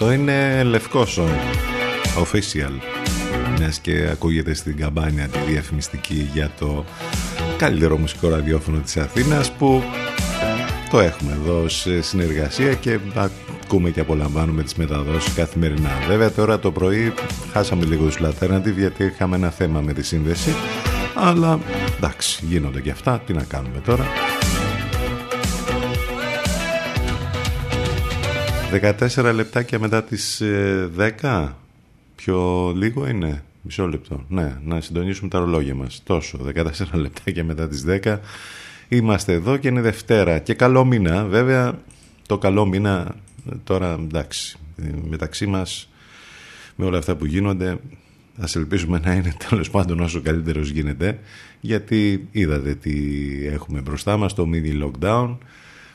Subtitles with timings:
[0.00, 1.20] Αυτό είναι λευκός
[2.22, 2.72] Official.
[3.58, 6.84] Μιας και ακούγεται στην καμπάνια τη διαφημιστική για το
[7.56, 9.82] καλύτερο μουσικό ραδιόφωνο της Αθήνας που
[10.90, 15.90] το έχουμε εδώ σε συνεργασία και ακούμε και απολαμβάνουμε τις μεταδόσεις καθημερινά.
[16.08, 17.14] Βέβαια τώρα το πρωί
[17.52, 20.54] χάσαμε λίγο τους Alternative γιατί είχαμε ένα θέμα με τη σύνδεση
[21.14, 21.58] αλλά
[21.96, 24.06] εντάξει γίνονται και αυτά, τι να κάνουμε τώρα;
[28.72, 31.48] 14 λεπτάκια μετά τις 10 ε,
[32.16, 34.24] πιο λίγο είναι; Μισό λεπτό.
[34.28, 36.02] Ναι, να συντονίσουμε τα ρολόγια μας.
[36.04, 38.18] Τόσο 14 λεπτάκια μετά τις 10
[38.88, 40.38] είμαστε εδώ και είναι Δευτέρα.
[40.38, 41.78] Και καλό μήνα βέβαια.
[42.26, 43.14] Το καλό μήνα
[43.64, 44.56] τώρα εντάξει
[45.08, 45.90] μεταξύ μας
[46.76, 47.78] με όλα αυτά που γίνονται
[48.38, 51.18] ας ελπίσουμε να είναι τέλος πάντων όσο καλύτερος γίνεται.
[51.60, 52.94] Γιατί είδατε τι
[53.46, 55.36] έχουμε μπροστά μας το mini lockdown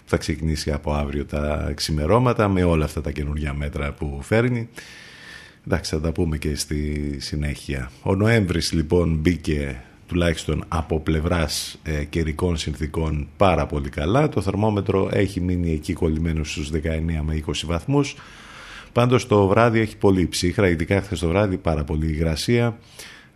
[0.06, 4.70] θα ξεκινήσει από αύριο τα ξημερώματα με όλα αυτά τα καινούργια μέτρα που φέρνει.
[5.68, 7.92] Εντάξει, θα τα πούμε και στη συνέχεια.
[8.02, 14.30] Ο Νοέμβρης λοιπόν μπήκε τουλάχιστον από πλευράς ε, καιρικών συνθήκων πάρα πολύ καλά.
[14.30, 16.80] Το θερμόμετρο έχει μείνει εκεί κολλημένο στους 19
[17.22, 18.16] με 20 βαθμούς.
[18.92, 22.78] Πάντως το βράδυ έχει πολύ ψύχρα, ειδικά χθες το βράδυ πάρα πολύ υγρασία.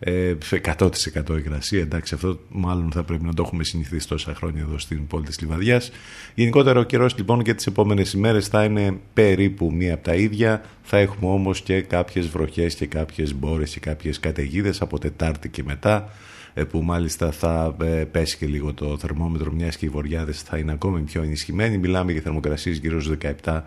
[0.00, 1.80] ε, υγρασία.
[1.80, 5.40] Εντάξει, αυτό μάλλον θα πρέπει να το έχουμε συνηθίσει τόσα χρόνια εδώ στην πόλη της
[5.40, 5.90] Λιβαδιάς.
[6.34, 10.62] Γενικότερα ο καιρός λοιπόν και τις επόμενες ημέρες θα είναι περίπου μία από τα ίδια.
[10.82, 15.62] Θα έχουμε όμως και κάποιες βροχές και κάποιες μπόρες και κάποιες καταιγίδες από Τετάρτη και
[15.62, 16.10] μετά
[16.54, 20.58] ε, που μάλιστα θα ε, πέσει και λίγο το θερμόμετρο μιας και οι βοριάδες θα
[20.58, 21.78] είναι ακόμη πιο ενισχυμένοι.
[21.78, 23.62] Μιλάμε για θερμοκρασίες γύρω στους 17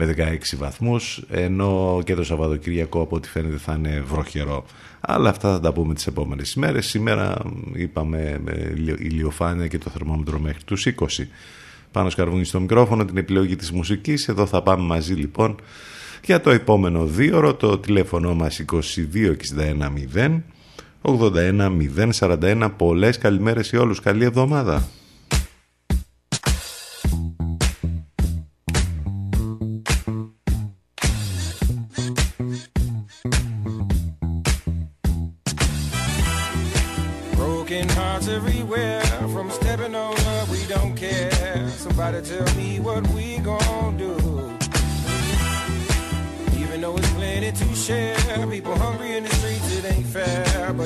[0.00, 4.64] με 16 βαθμούς ενώ και το Σαββατοκυριακό από ό,τι φαίνεται θα είναι βροχερό.
[5.00, 6.86] Αλλά αυτά θα τα πούμε τις επόμενες ημέρες.
[6.86, 7.36] Σήμερα
[7.72, 8.40] είπαμε
[8.98, 11.06] ηλιοφάνεια και το θερμόμετρο μέχρι τους 20.
[11.92, 14.28] Πάνω σκαρβούνι στο μικρόφωνο την επιλογή της μουσικής.
[14.28, 15.56] Εδώ θα πάμε μαζί λοιπόν
[16.24, 17.54] για το επόμενο δίωρο.
[17.54, 18.82] Το τηλέφωνο μας 2261
[20.14, 20.40] 0
[21.02, 21.70] 81
[22.18, 22.70] 041.
[22.76, 24.00] Πολλές καλημέρες σε όλους.
[24.00, 24.88] Καλή εβδομάδα.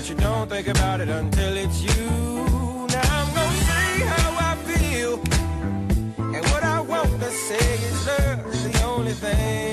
[0.03, 2.11] But you don't think about it until it's you.
[2.89, 5.13] Now I'm gonna say how I feel.
[6.19, 9.72] And what I want to say is love's the only thing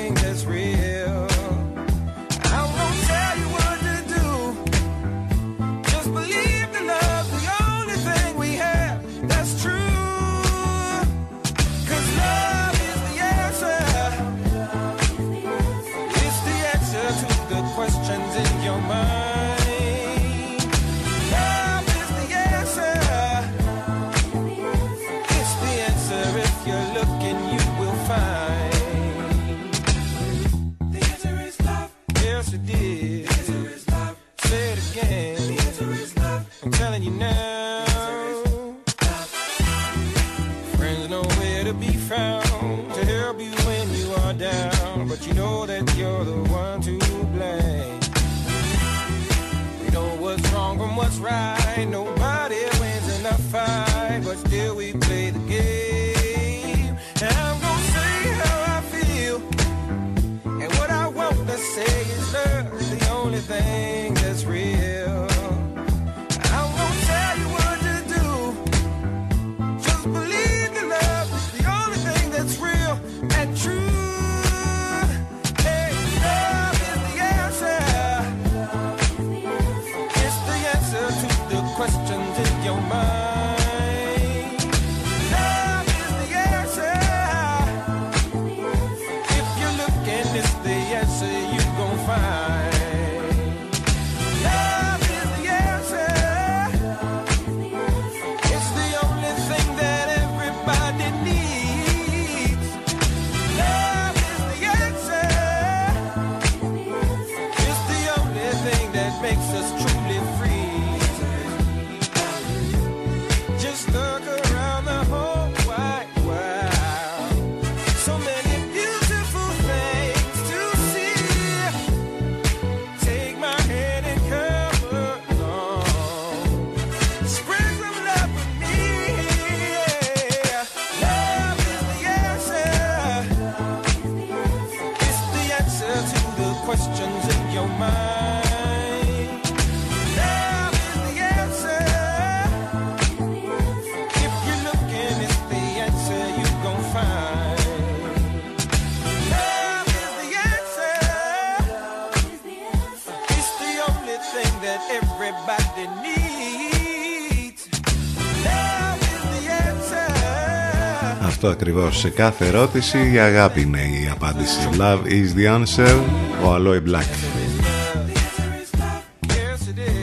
[161.49, 161.97] αυτό ακριβώς.
[161.97, 164.69] Σε κάθε ερώτηση η αγάπη είναι η απάντηση.
[164.77, 165.99] Love is the answer.
[166.43, 167.09] Ο Aloe Black.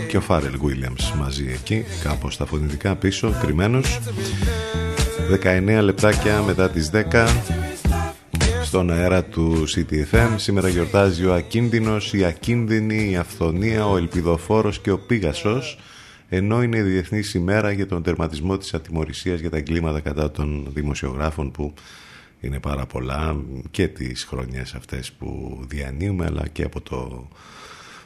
[0.09, 4.01] Και ο Φάρελ Williams μαζί εκεί Κάπως στα φωνητικά πίσω Κρυμμένος.
[5.43, 7.27] 19 λεπτάκια μετά τις 10
[8.63, 14.91] στον αέρα του CTFM σήμερα γιορτάζει ο ακίνδυνος, η ακίνδυνη, η αυθονία, ο ελπιδοφόρος και
[14.91, 15.79] ο πίγασος
[16.29, 20.67] ενώ είναι η Διεθνής ημέρα για τον τερματισμό της ατιμορρησίας για τα εγκλήματα κατά των
[20.75, 21.75] δημοσιογράφων που
[22.41, 23.37] είναι πάρα πολλά
[23.71, 27.29] και τις χρονιές αυτές που διανύουμε αλλά και από το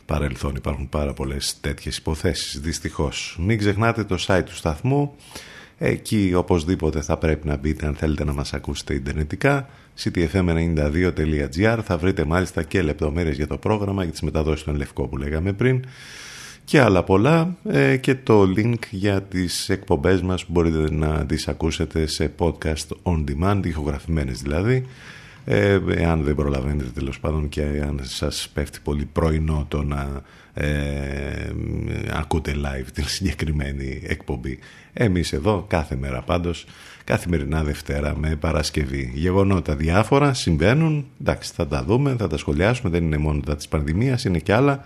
[0.07, 3.37] παρελθόν υπάρχουν πάρα πολλές τέτοιες υποθέσεις δυστυχώς.
[3.41, 5.15] Μην ξεχνάτε το site του σταθμού.
[5.79, 9.69] Εκεί οπωσδήποτε θα πρέπει να μπείτε αν θέλετε να μας ακούσετε ιντερνετικά.
[10.03, 15.17] ctfm92.gr θα βρείτε μάλιστα και λεπτομέρειες για το πρόγραμμα για τις μεταδόσεις των Λευκό που
[15.17, 15.85] λέγαμε πριν
[16.71, 21.49] και άλλα πολλά ε, και το link για τις εκπομπές μας που μπορείτε να τις
[21.49, 24.87] ακούσετε σε podcast on demand, ηχογραφημένες δηλαδή
[25.45, 30.23] ε, εάν δεν προλαβαίνετε τέλος πάντων και αν σας πέφτει πολύ πρωινό το να
[30.55, 30.67] ε,
[32.13, 34.59] ακούτε live την συγκεκριμένη εκπομπή.
[34.93, 36.67] Εμείς εδώ κάθε μέρα πάντως,
[37.05, 39.13] καθημερινά Δευτέρα με Παρασκευή.
[39.15, 43.69] Γεγονότα διάφορα συμβαίνουν, εντάξει θα τα δούμε, θα τα σχολιάσουμε, δεν είναι μόνο τα της
[43.69, 44.85] πανδημίας, είναι και άλλα.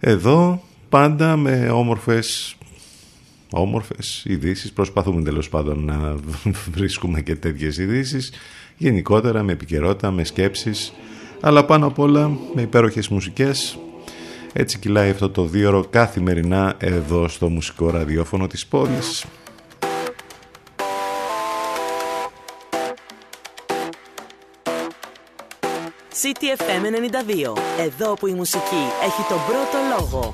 [0.00, 2.56] Εδώ πάντα με όμορφες
[3.50, 4.72] όμορφες ειδήσεις.
[4.72, 6.16] Προσπαθούμε τέλος πάντων να
[6.74, 8.32] βρίσκουμε και τέτοιες ειδήσεις.
[8.76, 10.92] Γενικότερα με επικαιρότητα, με σκέψεις,
[11.40, 13.78] αλλά πάνω απ' όλα με υπέροχες μουσικές
[14.52, 19.24] έτσι κυλάει αυτό το δύο καθημερινά εδώ στο μουσικό ραδιόφωνο της πόλης.
[26.22, 27.52] CTFM 92.
[27.80, 30.32] Εδώ που η μουσική έχει τον πρώτο λόγο.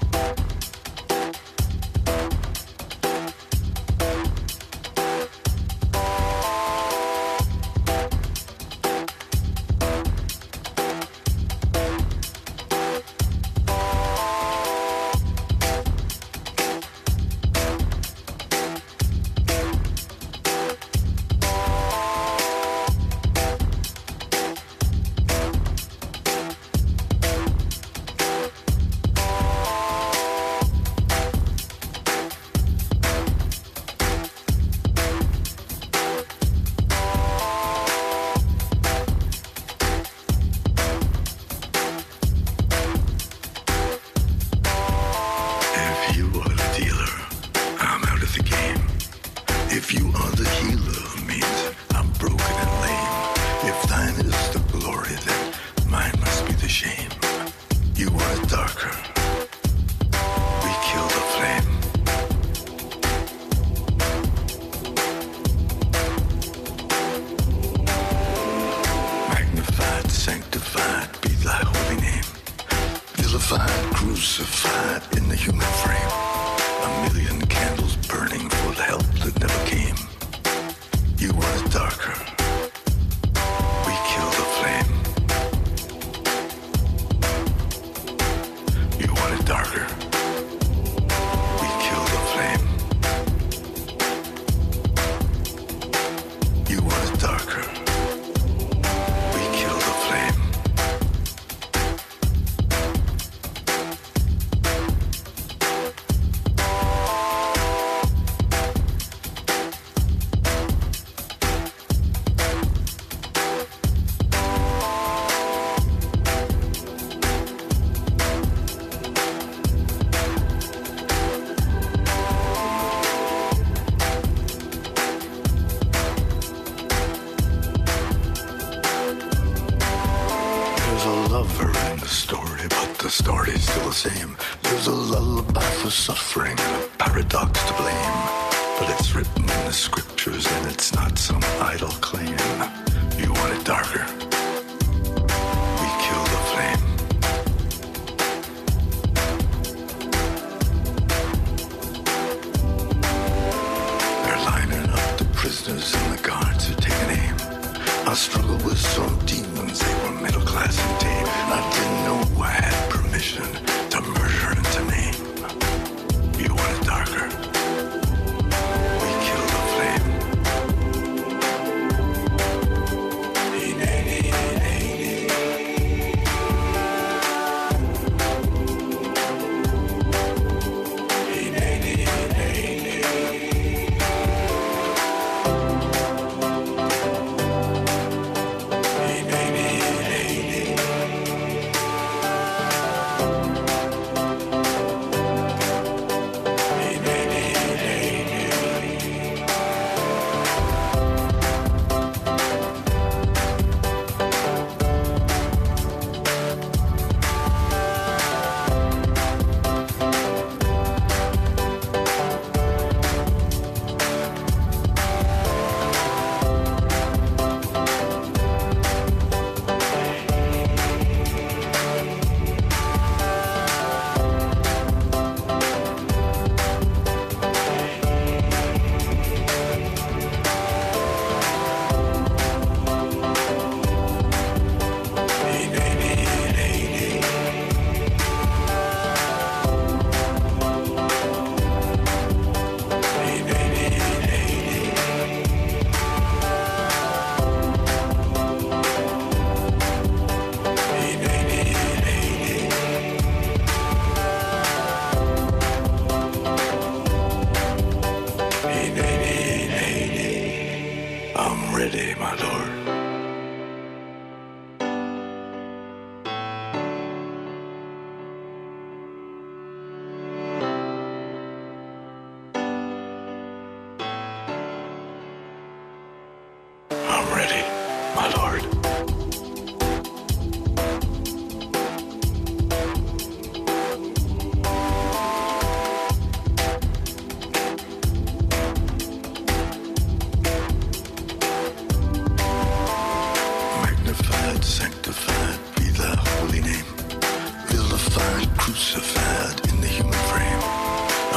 [298.75, 300.63] crucified in the human frame.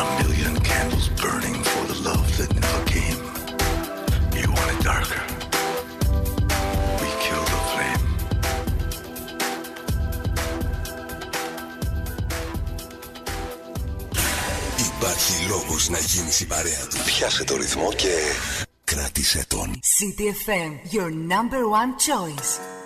[0.01, 3.19] A million candles burning for the love that never came.
[4.39, 5.23] You want it darker.
[7.01, 8.03] We kill the flame.
[14.87, 16.97] Υπάρχει λόγος να γίνεις η παρέα του.
[17.05, 18.13] Πιάσε το ρυθμό και
[18.83, 19.79] κράτησε τον.
[19.97, 22.76] CTFM, your number one choice.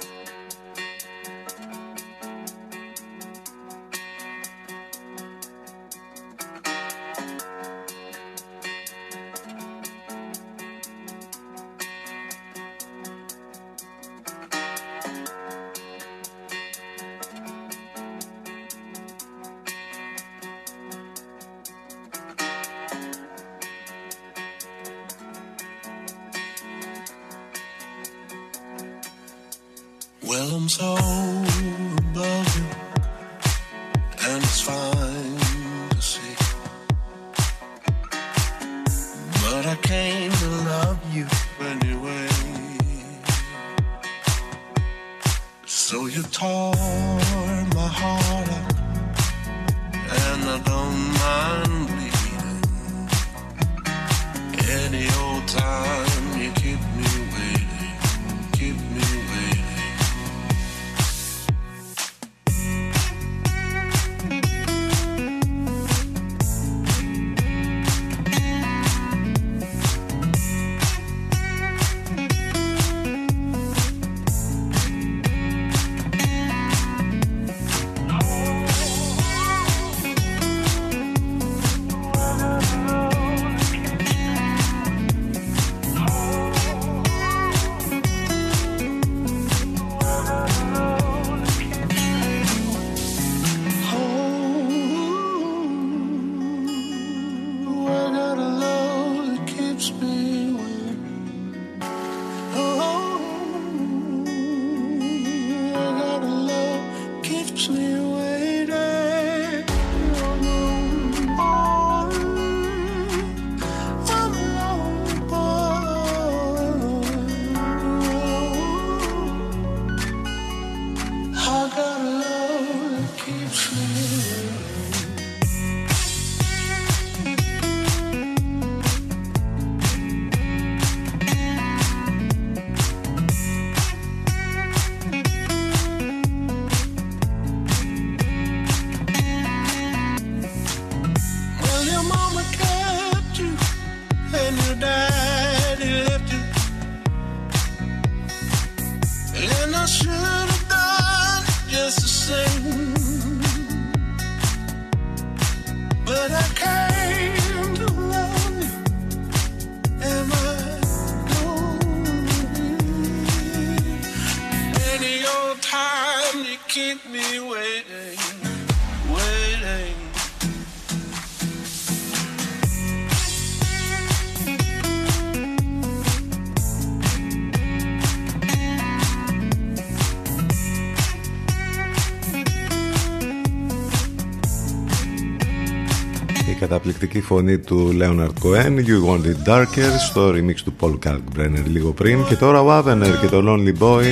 [186.60, 191.92] Καταπληκτική φωνή του Leonard Cohen You Want It Darker στο remix του Paul Kalkbrenner λίγο
[191.92, 194.04] πριν και τώρα ο Avener και το Lonely Boy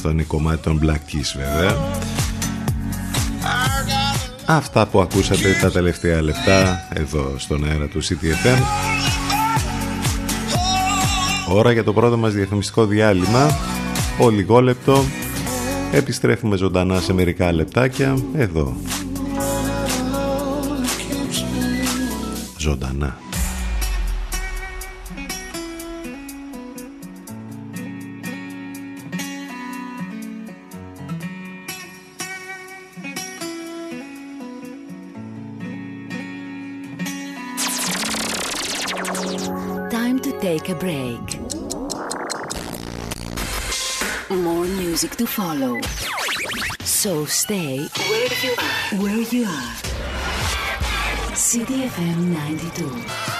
[0.00, 1.76] στο είναι κομμάτι των Black Keys βέβαια.
[4.46, 8.58] Αυτά που ακούσατε τα τελευταία λεπτά εδώ στον αέρα του CTFM
[11.48, 13.58] Ώρα για το πρώτο μας διαφημιστικό διάλειμμα.
[14.18, 15.04] Ο λεπτό
[15.92, 18.16] Επιστρέφουμε ζωντανά σε μερικά λεπτάκια.
[18.34, 18.76] Εδώ.
[22.58, 23.18] Ζωντανά.
[40.70, 41.40] A break.
[44.30, 45.80] More music to follow.
[46.84, 49.02] So stay where you are.
[49.02, 49.74] Where you are.
[51.34, 53.39] CDFM 92.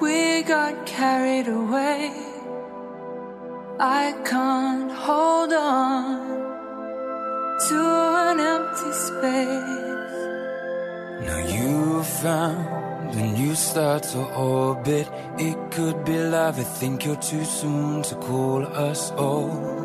[0.00, 2.10] We got carried away.
[3.78, 6.30] I can't hold on
[7.68, 7.80] to
[8.28, 10.20] an empty space.
[11.26, 15.06] Now you found a new start to orbit.
[15.38, 16.58] It could be love.
[16.58, 19.84] I think you're too soon to call us old.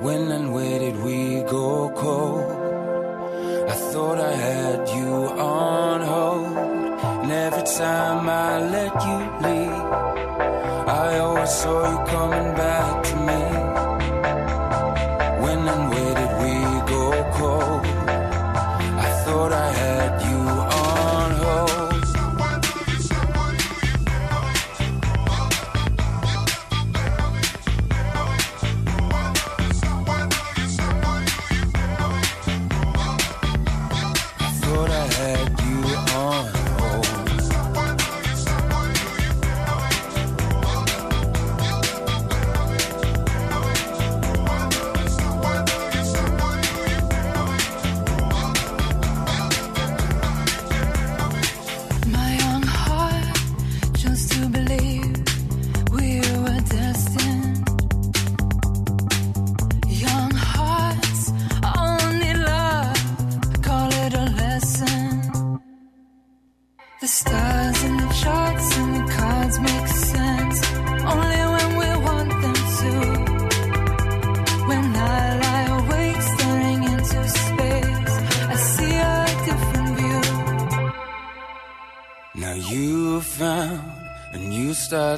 [0.00, 2.50] When and where did we go cold?
[3.68, 6.75] I thought I had you on hold.
[7.28, 9.84] And every time I let you leave,
[10.86, 13.45] I always saw you coming back to me.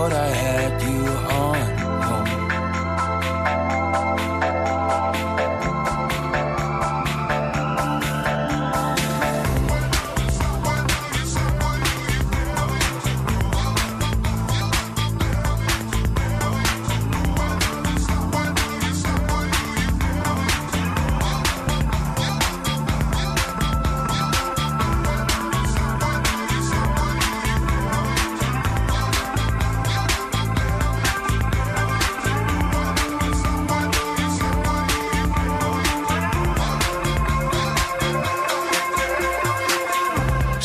[0.00, 0.89] what I had.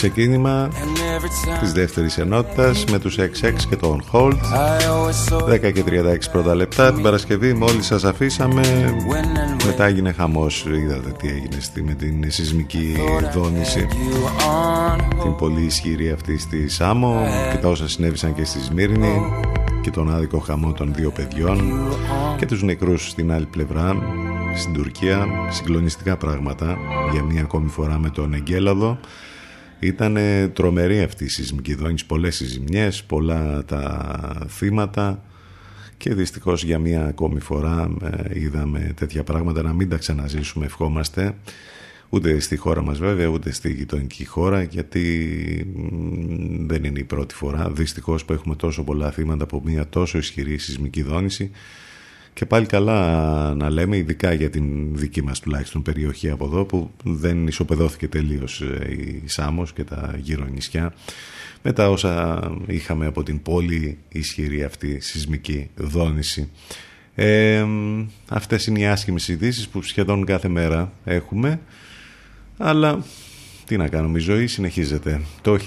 [0.09, 0.69] Ξεκίνημα
[1.59, 4.37] της δεύτερης ενότητας με τους XX και το On Hold
[5.53, 7.53] 10 και 36 πρώτα λεπτά την Παρασκευή.
[7.53, 8.61] Μόλις σας αφήσαμε
[9.65, 10.65] μετά έγινε χαμός.
[10.65, 12.95] Είδατε τι έγινε στη, με την σεισμική
[13.33, 13.87] δόνηση
[15.21, 19.21] την πολύ ισχυρή αυτή στη Σάμο και τα όσα συνέβησαν και στη Σμύρνη
[19.81, 21.73] και τον άδικο χαμό των δύο παιδιών
[22.37, 23.95] και τους νεκρούς στην άλλη πλευρά
[24.55, 25.27] στην Τουρκία.
[25.49, 26.77] Συγκλονιστικά πράγματα
[27.11, 28.99] για μία ακόμη φορά με τον Εγκέλαδο
[29.85, 30.17] ήταν
[30.53, 35.23] τρομερή αυτή η σεισμική δόνηση, πολλές οι ζημιές, πολλά τα θύματα
[35.97, 40.65] και δυστυχώς για μία ακόμη φορά ε, είδαμε τέτοια πράγματα να μην τα ξαναζήσουμε.
[40.65, 41.35] Ευχόμαστε
[42.09, 47.35] ούτε στη χώρα μας βέβαια ούτε στη γειτονική χώρα γιατί μ, δεν είναι η πρώτη
[47.35, 47.71] φορά.
[47.71, 51.51] Δυστυχώς που έχουμε τόσο πολλά θύματα από μία τόσο ισχυρή σεισμική δόνηση
[52.35, 56.91] και πάλι καλά να λέμε, ειδικά για την δική μας τουλάχιστον περιοχή από εδώ που
[57.03, 60.93] δεν ισοπεδώθηκε τελείως ε, η Σάμος και τα γύρω νησιά
[61.61, 66.49] με τα όσα είχαμε από την πολύ ισχυρή αυτή σεισμική δόνηση.
[67.15, 67.65] Ε,
[68.29, 71.59] αυτές είναι οι άσχημες ειδήσεις που σχεδόν κάθε μέρα έχουμε
[72.57, 73.03] αλλά
[73.65, 75.21] Τι να κάνουμε, η ζωή συνεχίζεται.
[75.41, 75.57] Το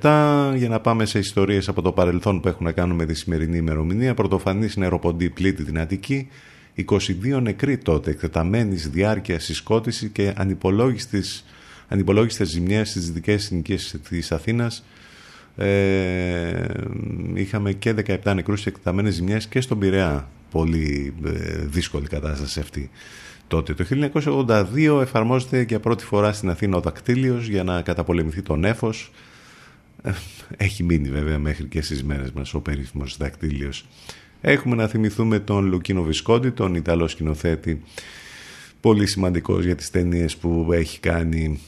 [0.00, 3.14] 1977, για να πάμε σε ιστορίες από το παρελθόν που έχουν να κάνουν με τη
[3.14, 6.28] σημερινή ημερομηνία, πρωτοφανής νεροποντή πλήτη την Αττική,
[6.88, 11.44] 22 νεκροί τότε, εκτεταμένης διάρκειας συσκότηση και ανυπολόγιστες,
[11.88, 14.84] ανυπολόγιστες ζημιές στις δυτικές συνοικίες της Αθήνας.
[15.56, 16.66] Ε,
[17.34, 20.28] είχαμε και 17 νεκρούς και εκτεταμένες ζημιές και στον Πειραιά.
[20.50, 21.30] Πολύ ε,
[21.64, 22.90] δύσκολη κατάσταση αυτή
[23.48, 23.74] τότε.
[23.74, 29.10] Το 1982 εφαρμόζεται για πρώτη φορά στην Αθήνα ο δακτύλιος για να καταπολεμηθεί το νέφος.
[30.02, 30.12] Ε,
[30.56, 33.86] έχει μείνει βέβαια μέχρι και στις μέρες μας ο περίφημος δακτύλιος.
[34.40, 37.82] Έχουμε να θυμηθούμε τον Λουκίνο Βισκόντι, τον Ιταλό σκηνοθέτη,
[38.80, 41.60] πολύ σημαντικός για τις ταινίες που έχει κάνει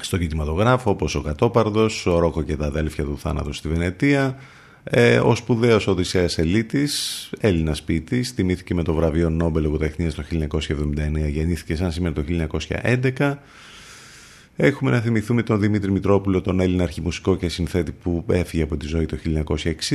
[0.00, 4.38] στο κινηματογράφο, όπως ο Κατόπαρδος, ο Ρόκο και τα αδέλφια του θάνατο στη Βενετία,
[4.90, 11.28] ε, ο σπουδαίος Οδυσσέας Ελίτης, Έλληνας ποιητής, τιμήθηκε με το βραβείο Νόμπελ Λογοτεχνίας το 1979,
[11.28, 13.38] γεννήθηκε σαν σήμερα το 1911.
[14.56, 18.86] Έχουμε να θυμηθούμε τον Δημήτρη Μητρόπουλο, τον Έλληνα αρχιμουσικό και συνθέτη που έφυγε από τη
[18.86, 19.16] ζωή το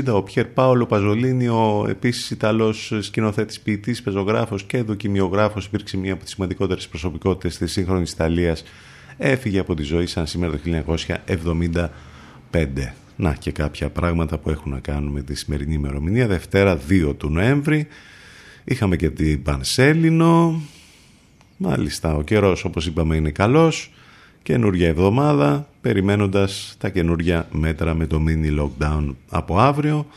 [0.02, 0.14] 1960.
[0.14, 6.24] Ο Πιέρ Πάολο Παζολίνη, ο επίσης Ιταλός σκηνοθέτης, ποιητής, πεζογράφος και δοκιμιογράφος, υπήρξε μία από
[6.24, 8.64] τις σημαντικότερες προσωπικότητες της σύγχρονης Ιταλίας.
[9.18, 10.60] Έφυγε από τη ζωή σαν σήμερα το
[12.50, 12.96] 1975.
[13.22, 16.28] Να και κάποια πράγματα που έχουν να κάνουν με τη σημερινή ημερομηνία.
[16.28, 17.88] Δευτέρα 2 του Νοέμβρη.
[18.64, 20.62] Είχαμε και την Πανσέλινο.
[21.58, 23.92] Μάλιστα, ο καιρός όπως είπαμε είναι καλός.
[24.44, 30.08] Καινούργια εβδομάδα, περιμένοντας τα καινούργια μέτρα με το mini lockdown από αύριο.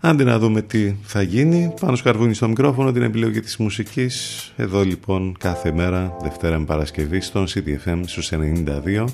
[0.00, 1.74] Άντε να δούμε τι θα γίνει.
[1.80, 4.52] Πάνω σκαρβούνι στο μικρόφωνο την επιλογή της μουσικής.
[4.56, 9.04] Εδώ λοιπόν κάθε μέρα, Δευτέρα με Παρασκευή, στον CTFM στους 92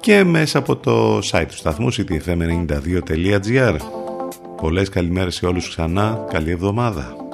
[0.00, 3.76] και μέσα από το site του σταθμού ctfm92.gr
[4.56, 7.27] Πολλές καλημέρες σε όλους ξανά, καλή εβδομάδα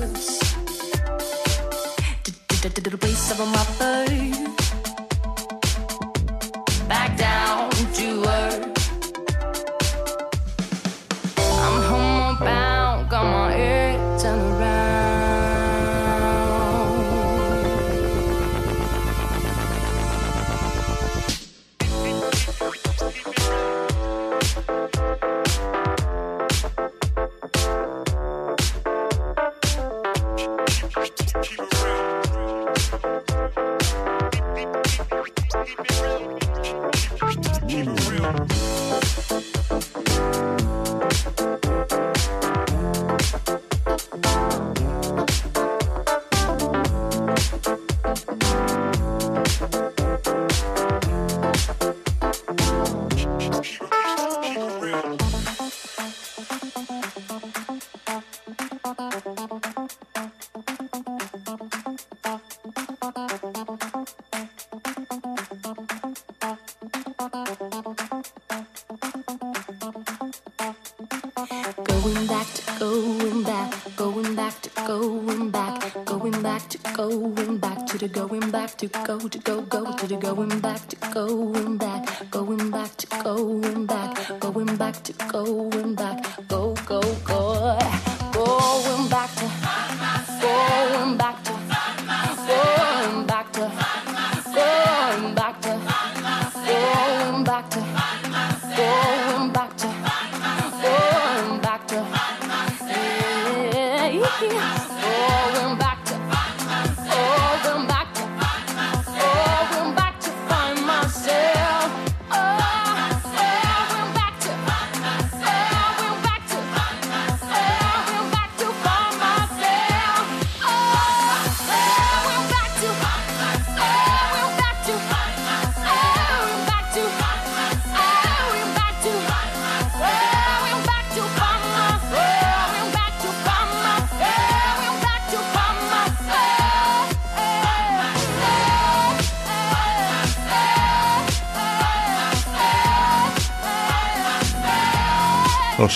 [0.00, 0.40] lovers.
[2.22, 4.79] The waist of a mother.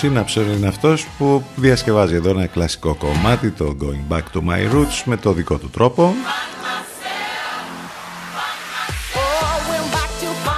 [0.05, 4.75] Ο σύναψος είναι αυτός που διασκευάζει εδώ ένα κλασικό κομμάτι, το Going Back to My
[4.75, 6.15] Roots, με το δικό του τρόπο.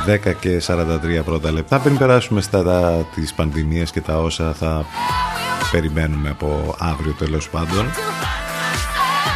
[0.07, 4.87] 10 και 43 πρώτα λεπτά πριν περάσουμε στα τα, τις πανδημίες και τα όσα θα
[5.71, 7.87] περιμένουμε από αύριο τέλος πάντων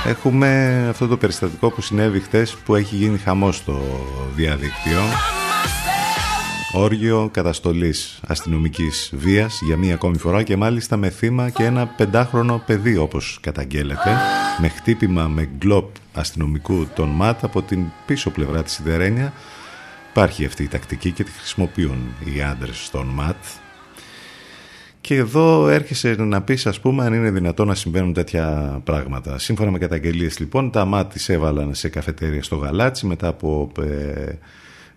[0.06, 3.80] έχουμε αυτό το περιστατικό που συνέβη χτες που έχει γίνει χαμός στο
[4.34, 5.00] διαδίκτυο
[6.72, 12.62] όργιο καταστολής αστυνομικής βίας για μία ακόμη φορά και μάλιστα με θύμα και ένα πεντάχρονο
[12.66, 14.16] παιδί όπως καταγγέλλεται
[14.61, 19.33] με χτύπημα με γκλόπ αστυνομικού των ΜΑΤ από την πίσω πλευρά της Σιδερένια
[20.11, 23.44] Υπάρχει αυτή η τακτική και τη χρησιμοποιούν οι άντρες στον ΜΑΤ
[25.00, 29.38] και εδώ έρχεσαι να πεις ας πούμε αν είναι δυνατόν να συμβαίνουν τέτοια πράγματα.
[29.38, 34.33] Σύμφωνα με καταγγελίες λοιπόν τα ΜΑΤ τις έβαλαν σε καφετέρια στο Γαλάτσι μετά από ε,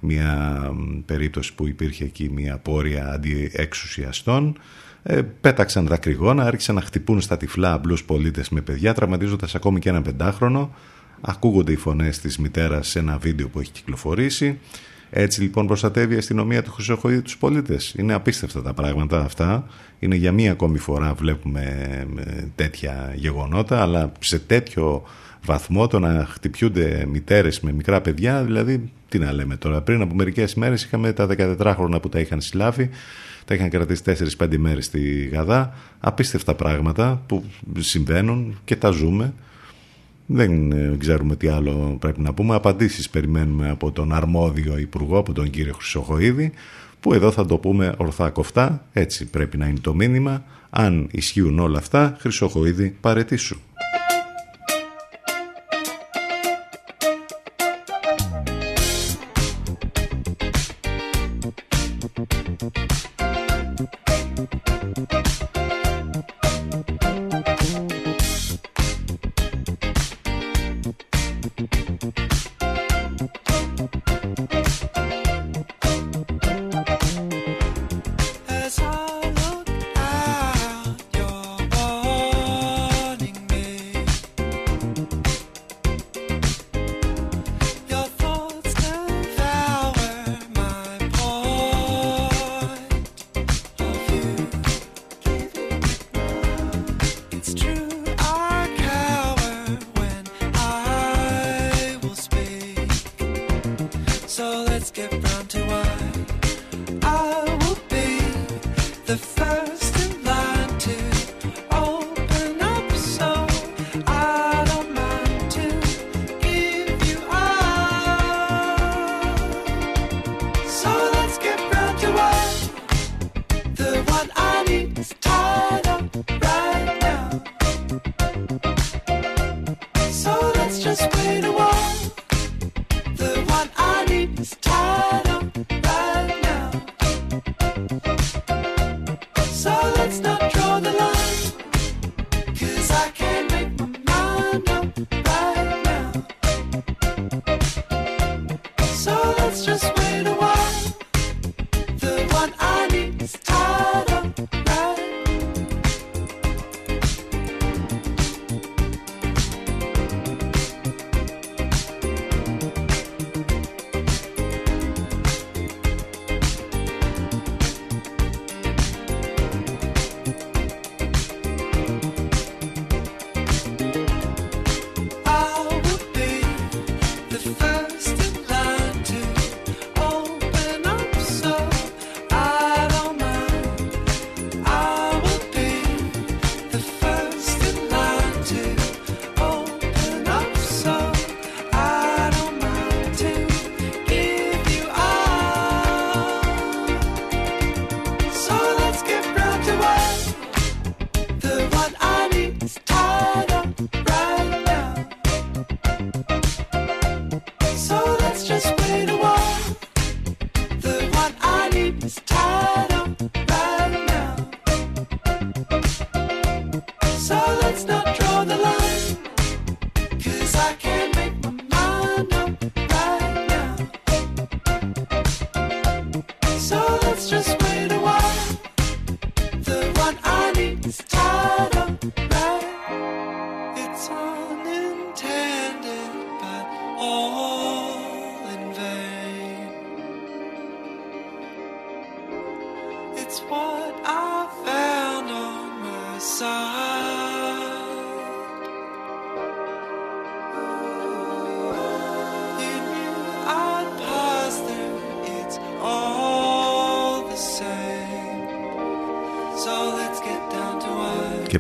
[0.04, 0.62] μια
[1.06, 4.58] περίπτωση που υπήρχε εκεί μια πόρια αντιεξουσιαστών
[5.04, 9.90] ε, πέταξαν δακρυγόνα, άρχισαν να χτυπούν στα τυφλά απλούς πολίτες με παιδιά τραυματίζοντας ακόμη και
[9.90, 10.76] ένα πεντάχρονο
[11.22, 14.60] ακούγονται οι φωνές της μητέρας σε ένα βίντεο που έχει κυκλοφορήσει
[15.16, 17.94] έτσι λοιπόν προστατεύει η αστυνομία του Χρυσοχοίδη τους πολίτες.
[17.98, 19.68] Είναι απίστευτα τα πράγματα αυτά.
[20.00, 21.62] Είναι για μία ακόμη φορά βλέπουμε
[22.18, 25.04] ε, τέτοια γεγονότα, αλλά σε τέτοιο
[25.46, 29.82] βαθμό το να χτυπιούνται μητέρες με μικρά παιδιά, δηλαδή τι να λέμε τώρα.
[29.82, 32.90] Πριν από μερικές μέρες είχαμε τα 14 χρόνια που τα είχαν συλλάβει,
[33.46, 34.02] τα είχαν κρατήσει
[34.38, 35.74] 4-5 μέρες στη Γαδά.
[36.00, 37.44] Απίστευτα πράγματα που
[37.80, 39.34] συμβαίνουν και τα ζούμε.
[40.26, 42.56] Δεν ε, ξέρουμε τι άλλο πρέπει να πούμε.
[42.56, 46.52] Απαντήσεις περιμένουμε από τον αρμόδιο υπουργό, από τον κύριο Χρυσοχοίδη,
[47.00, 50.44] που εδώ θα το πούμε ορθά κοφτά, έτσι πρέπει να είναι το μήνυμα.
[50.70, 53.58] Αν ισχύουν όλα αυτά, Χρυσοχοίδη παρετήσου.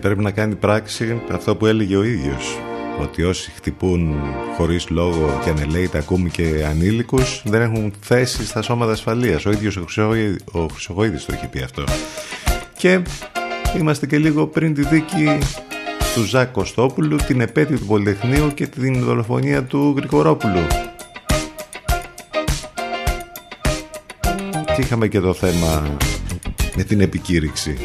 [0.03, 2.57] Πρέπει να κάνει πράξη αυτό που έλεγε ο ίδιος
[3.01, 4.15] ότι όσοι χτυπούν
[4.57, 9.45] χωρίς λόγο και ανελαίητα ακόμη και ανήλικους δεν έχουν θέση στα σώματα ασφαλείας.
[9.45, 9.77] Ο ίδιος
[10.51, 11.83] ο Χρυσογοίδης το έχει πει αυτό.
[12.77, 13.01] Και
[13.77, 15.37] είμαστε και λίγο πριν τη δίκη
[16.15, 20.67] του Ζακ Κωστόπουλου, την επέτειο του Πολυτεχνείου και την δολοφονία του Γρηγορόπουλου.
[24.75, 25.97] Και είχαμε και το θέμα
[26.75, 27.77] με την επικήρυξη.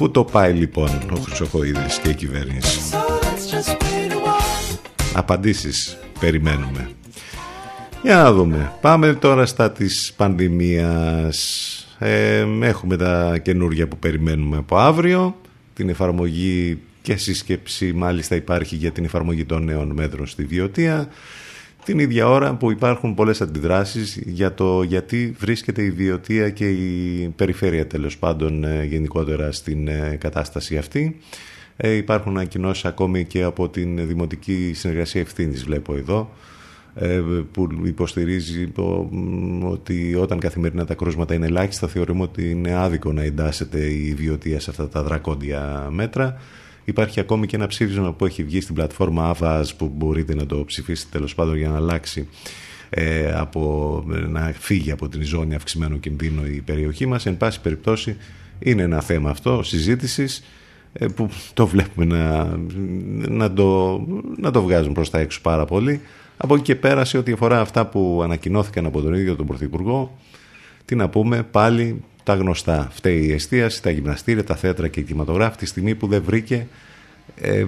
[0.00, 2.80] Πού το πάει λοιπόν ο Χρυσοχοίδης και η κυβέρνηση;
[5.14, 6.90] Απαντήσεις περιμένουμε.
[8.02, 8.72] Για να δούμε.
[8.80, 11.38] Πάμε τώρα στα της πανδημίας.
[11.98, 15.36] Ε, έχουμε τα καινούργια που περιμένουμε από αύριο.
[15.74, 21.08] Την εφαρμογή και σύσκεψη μάλιστα υπάρχει για την εφαρμογή των νέων μέτρων στη Βιωτία
[21.84, 27.28] την ίδια ώρα που υπάρχουν πολλές αντιδράσεις για το γιατί βρίσκεται η βιωτεία και η
[27.36, 31.20] περιφέρεια τέλος πάντων ε, γενικότερα στην ε, κατάσταση αυτή.
[31.76, 36.30] Ε, υπάρχουν ανακοινώσεις ακόμη και από την Δημοτική Συνεργασία Ευθύνης, βλέπω εδώ,
[36.94, 37.22] ε,
[37.52, 38.72] που υποστηρίζει
[39.62, 44.60] ότι όταν καθημερινά τα κρούσματα είναι ελάχιστα θεωρούμε ότι είναι άδικο να εντάσσεται η βιωτεία
[44.60, 46.40] σε αυτά τα δρακόντια μέτρα.
[46.90, 50.64] Υπάρχει ακόμη και ένα ψήφισμα που έχει βγει στην πλατφόρμα AVAS που μπορείτε να το
[50.64, 52.28] ψηφίσετε τέλος πάντων για να αλλάξει
[52.90, 57.26] ε, από, να φύγει από την ζώνη αυξημένου κινδύνου η περιοχή μας.
[57.26, 58.16] Εν πάση περιπτώσει
[58.58, 60.44] είναι ένα θέμα αυτό συζήτησης
[60.92, 62.56] ε, που το βλέπουμε να,
[63.28, 64.00] να, το,
[64.36, 66.00] να το βγάζουν προς τα έξω πάρα πολύ.
[66.36, 70.18] Από εκεί και πέρα σε ό,τι αφορά αυτά που ανακοινώθηκαν από τον ίδιο τον Πρωθυπουργό
[70.84, 72.88] τι να πούμε πάλι τα γνωστά.
[72.92, 75.56] Φταίει η εστίαση, τα γυμναστήρια, τα θέατρα και οι κινηματογράφοι.
[75.56, 76.66] Τη στιγμή που δεν βρήκε
[77.40, 77.64] ε,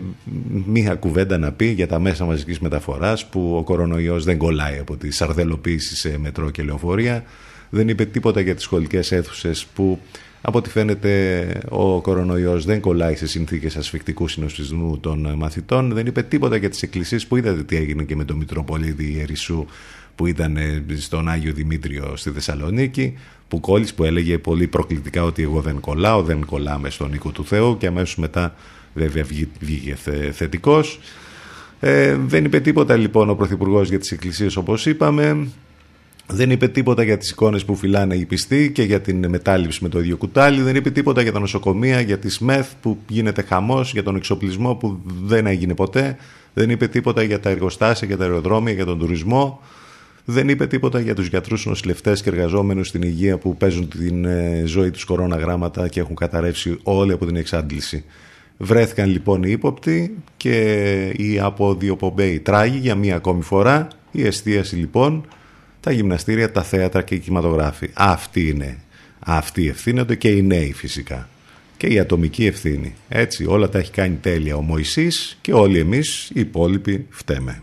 [0.66, 4.96] μία κουβέντα να πει για τα μέσα μαζικής μεταφοράς που ο κορονοϊός δεν κολλάει από
[4.96, 7.24] τη σαρδελοποίηση σε μετρό και λεωφορεία.
[7.70, 9.98] Δεν είπε τίποτα για τις σχολικές αίθουσες που
[10.40, 15.92] από ό,τι φαίνεται ο κορονοϊός δεν κολλάει σε συνθήκες ασφικτικού συνοστισμού των μαθητών.
[15.92, 19.66] Δεν είπε τίποτα για τις εκκλησίες που είδατε τι έγινε και με τον Μητροπολίτη Ιερισσού
[20.14, 20.58] που ήταν
[20.96, 23.18] στον Άγιο Δημήτριο στη Θεσσαλονίκη
[23.52, 27.44] που κόλλησε που έλεγε πολύ προκλητικά ότι εγώ δεν κολλάω, δεν κολλάμε στον οίκο του
[27.44, 28.54] Θεού και αμέσως μετά
[28.94, 29.24] βέβαια
[29.60, 29.96] βγήκε
[30.32, 31.00] θετικός.
[31.80, 35.48] Ε, δεν είπε τίποτα λοιπόν ο Πρωθυπουργός για τις εκκλησίες όπως είπαμε.
[36.26, 39.88] Δεν είπε τίποτα για τις εικόνες που φυλάνε οι πιστοί και για την μετάληψη με
[39.88, 40.62] το ίδιο κουτάλι.
[40.62, 44.74] Δεν είπε τίποτα για τα νοσοκομεία, για τη ΣΜΕΘ που γίνεται χαμός, για τον εξοπλισμό
[44.74, 46.16] που δεν έγινε ποτέ.
[46.54, 49.60] Δεν είπε τίποτα για τα εργοστάσια, για τα αεροδρόμια, για τον τουρισμό.
[50.24, 54.62] Δεν είπε τίποτα για τους γιατρούς νοσηλευτές και εργαζόμενους στην υγεία που παίζουν την ε,
[54.66, 58.04] ζωή τους κορώνα γράμματα και έχουν καταρρεύσει όλοι από την εξάντληση.
[58.58, 63.88] Βρέθηκαν λοιπόν οι ύποπτοι και οι αποδιοπομπαίοι τράγοι για μία ακόμη φορά.
[64.12, 65.26] Η εστίαση λοιπόν,
[65.80, 67.90] τα γυμναστήρια, τα θέατρα και οι κινηματογράφοι.
[67.92, 68.78] Αυτή είναι.
[69.18, 71.28] Αυτοί ευθύνονται και οι νέοι φυσικά.
[71.76, 72.94] Και η ατομική ευθύνη.
[73.08, 77.62] Έτσι όλα τα έχει κάνει τέλεια ο Μωυσής και όλοι εμείς οι υπόλοιποι φταίμε.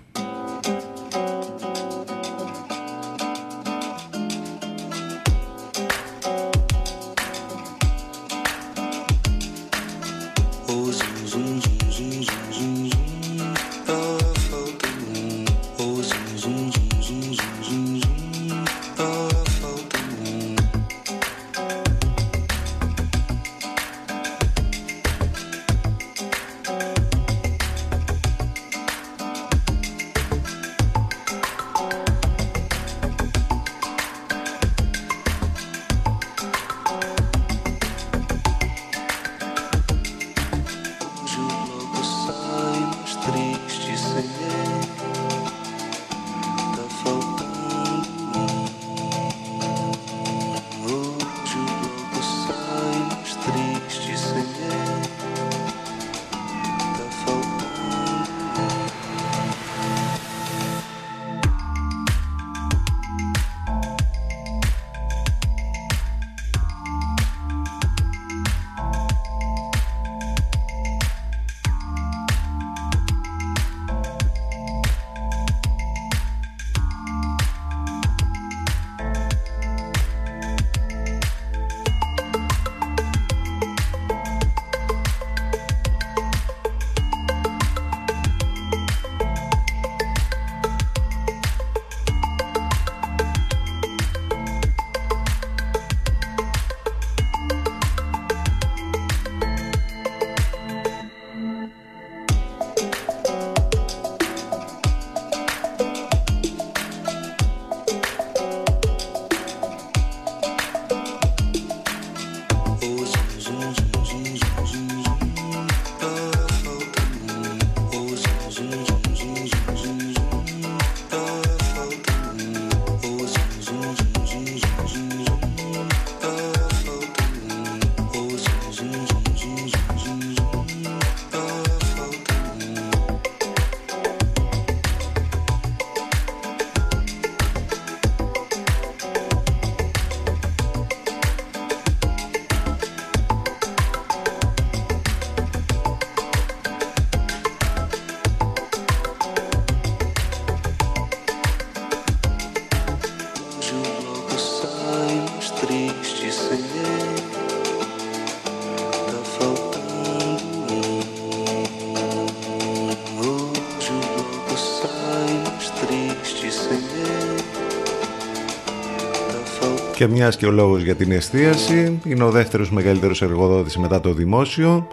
[170.20, 174.88] Μιας και ο λόγος για την εστίαση είναι ο δεύτερος μεγαλύτερος εργοδότης μετά το δημόσιο.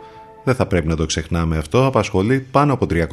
[0.44, 1.86] Δεν θα πρέπει να το ξεχνάμε αυτό.
[1.86, 3.08] Απασχολεί πάνω από 300.000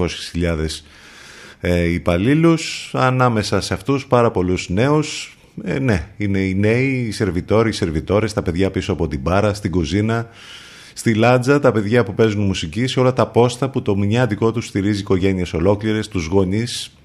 [1.60, 2.92] ε, υπαλλήλους.
[2.94, 5.38] Ανάμεσα σε αυτούς πάρα πολλούς νέους.
[5.64, 9.54] Ε, ναι, είναι οι νέοι, οι σερβιτόροι, οι σερβιτόρες, τα παιδιά πίσω από την μπάρα,
[9.54, 10.28] στην κουζίνα,
[10.94, 14.66] στη λάτζα, τα παιδιά που παίζουν μουσική, σε όλα τα πόστα που το μηνιάτικό τους
[14.66, 17.03] στηρίζει οικογένειες ολόκληρες, τους γονείς, ε,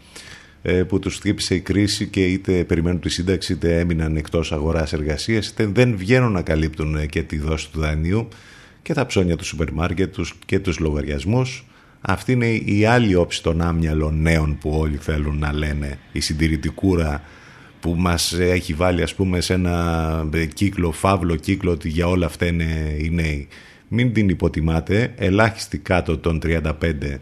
[0.72, 5.48] που τους χτύπησε η κρίση και είτε περιμένουν τη σύνταξη είτε έμειναν εκτός αγοράς εργασίας
[5.48, 8.28] είτε δεν βγαίνουν να καλύπτουν ε, και τη δόση του δανείου
[8.82, 10.14] και τα ψώνια του σούπερ μάρκετ
[10.46, 11.64] και τους λογαριασμούς.
[12.00, 17.22] Αυτή είναι η άλλη όψη των άμυαλων νέων που όλοι θέλουν να λένε η συντηρητικούρα
[17.80, 22.26] που μας έχει βάλει ας πούμε σε ένα ε, κύκλο, φαύλο κύκλο ότι για όλα
[22.26, 23.48] αυτά είναι οι νέοι.
[23.88, 27.16] Μην την υποτιμάτε, ελάχιστοι κάτω των 35 ε,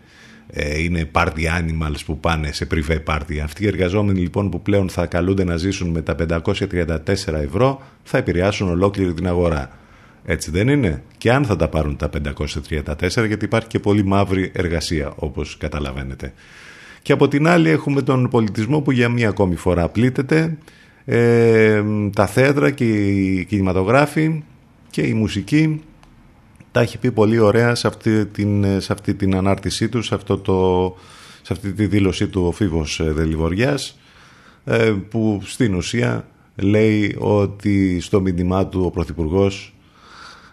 [0.56, 3.38] είναι party animals που πάνε σε privé party.
[3.44, 6.96] Αυτοί οι εργαζόμενοι λοιπόν που πλέον θα καλούνται να ζήσουν με τα 534
[7.32, 9.70] ευρώ θα επηρεάσουν ολόκληρη την αγορά.
[10.24, 14.50] Έτσι δεν είναι; Και αν θα τα πάρουν τα 534 γιατί υπάρχει και πολύ μαύρη
[14.54, 16.32] εργασία όπως καταλαβαίνετε.
[17.02, 20.58] Και από την άλλη έχουμε τον πολιτισμό που για μία ακόμη φορά πλήττεται.
[21.04, 21.82] Ε,
[22.12, 24.42] τα θέατρα και οι κινηματογράφοι
[24.90, 25.80] και η μουσική
[26.76, 30.38] τα έχει πει πολύ ωραία σε αυτή την, σε αυτή την ανάρτησή του, σε, αυτό
[30.38, 30.94] το,
[31.42, 33.98] σε αυτή τη δήλωσή του ο Φίβος ε, Δελιβοριάς
[34.64, 39.74] ε, που στην ουσία λέει ότι στο μήνυμά του ο Πρωθυπουργός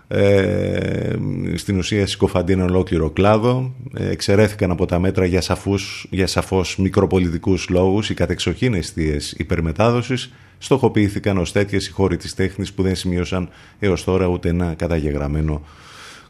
[0.08, 1.16] ε,
[1.56, 3.74] στην ουσία συκοφαντεί ένα ολόκληρο κλάδο.
[3.94, 8.10] Ε, εξαιρέθηκαν από τα μέτρα για, σαφούς, για σαφώς μικροπολιτικούς λόγους.
[8.10, 13.50] Οι κατεξοχήν αιστείες υπερμετάδοσης στοχοποιήθηκαν ως τέτοιες οι χώροι της τέχνης που δεν σημείωσαν
[13.80, 15.62] έως τώρα ούτε ένα καταγεγραμμένο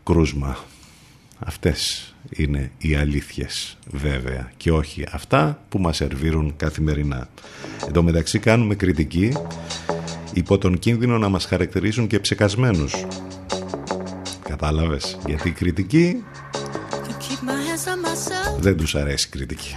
[0.04, 0.58] κρούσμα.
[1.39, 7.30] Αυτές είναι οι αλήθειες βέβαια και όχι αυτά που μας σερβίρουν καθημερινά.
[7.86, 9.34] Εν τω μεταξύ κάνουμε κριτική
[10.34, 13.06] υπό τον κίνδυνο να μας χαρακτηρίζουν και ψεκασμένους.
[14.43, 16.24] Κατάλαβες, γιατί η κριτική
[18.60, 19.76] δεν τους αρέσει η κριτική.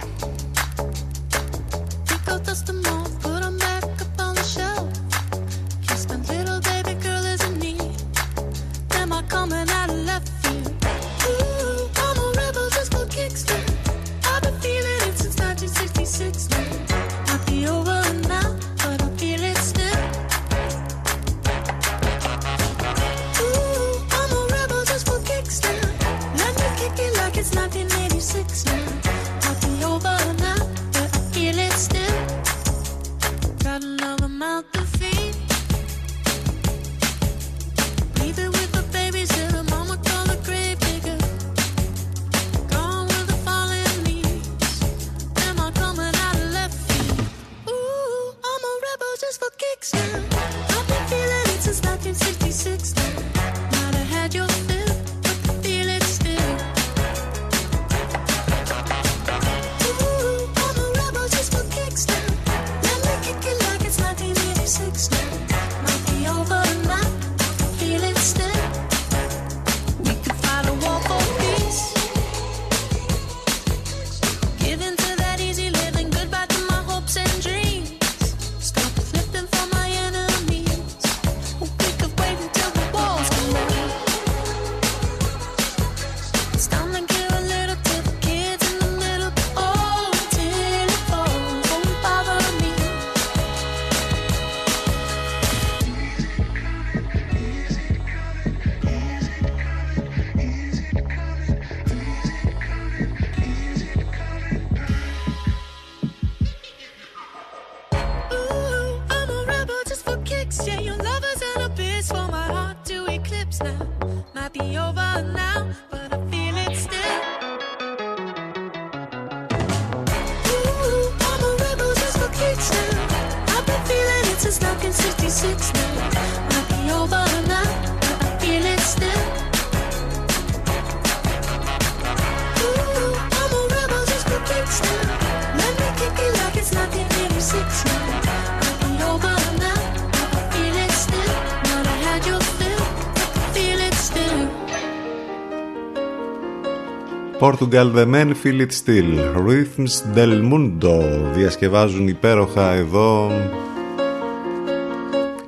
[147.47, 149.09] Portugal The Men Feel It Still.
[149.47, 151.03] Rhythms Del Mundo.
[151.33, 153.31] Διασκευάζουν υπέροχα εδώ.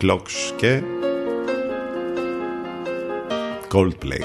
[0.02, 0.82] Clocks και
[3.72, 4.24] Coldplay.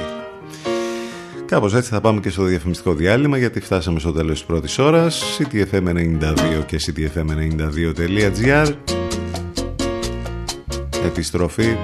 [1.47, 5.23] Κάπως έτσι θα πάμε και στο διαφημιστικό διάλειμμα γιατί φτάσαμε στο τέλος της πρώτης ώρας.
[5.39, 8.73] CTFM92 και CTFM92.gr
[11.05, 11.77] Επιστροφή,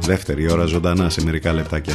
[0.00, 1.94] δεύτερη ώρα ζωντανά σε μερικά λεπτάκια.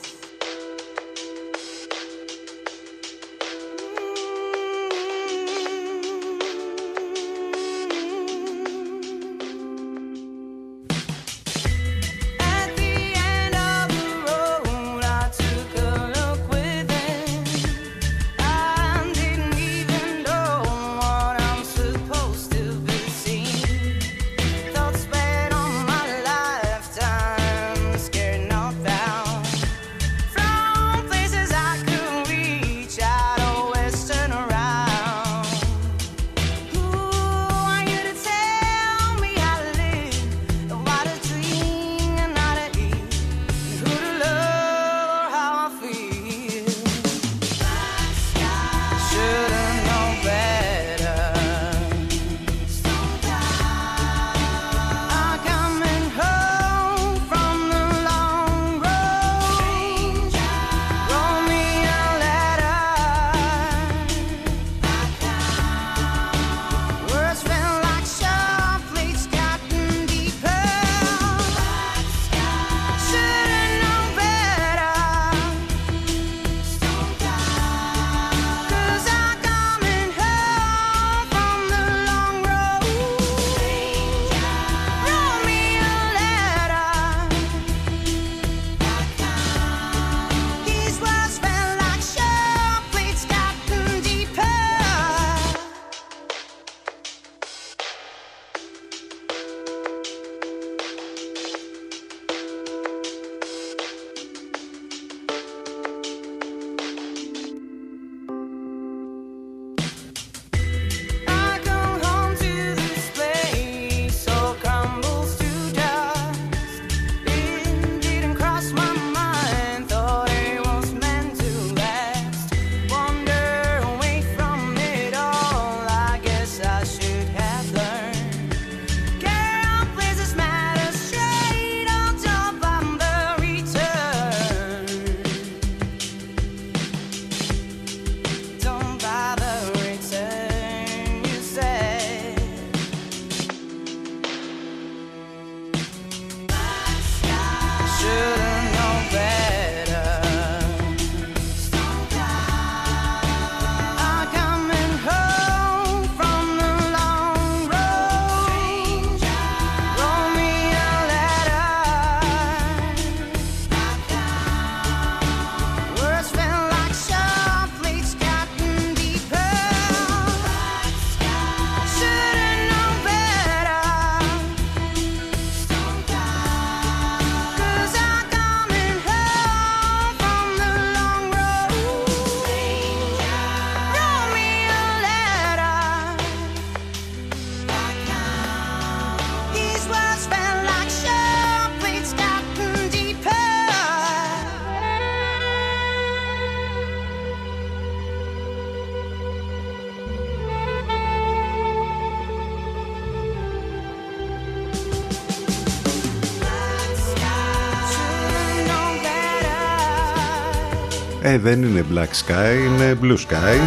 [211.31, 213.59] Ε, δεν είναι Black Sky, είναι Blue Sky.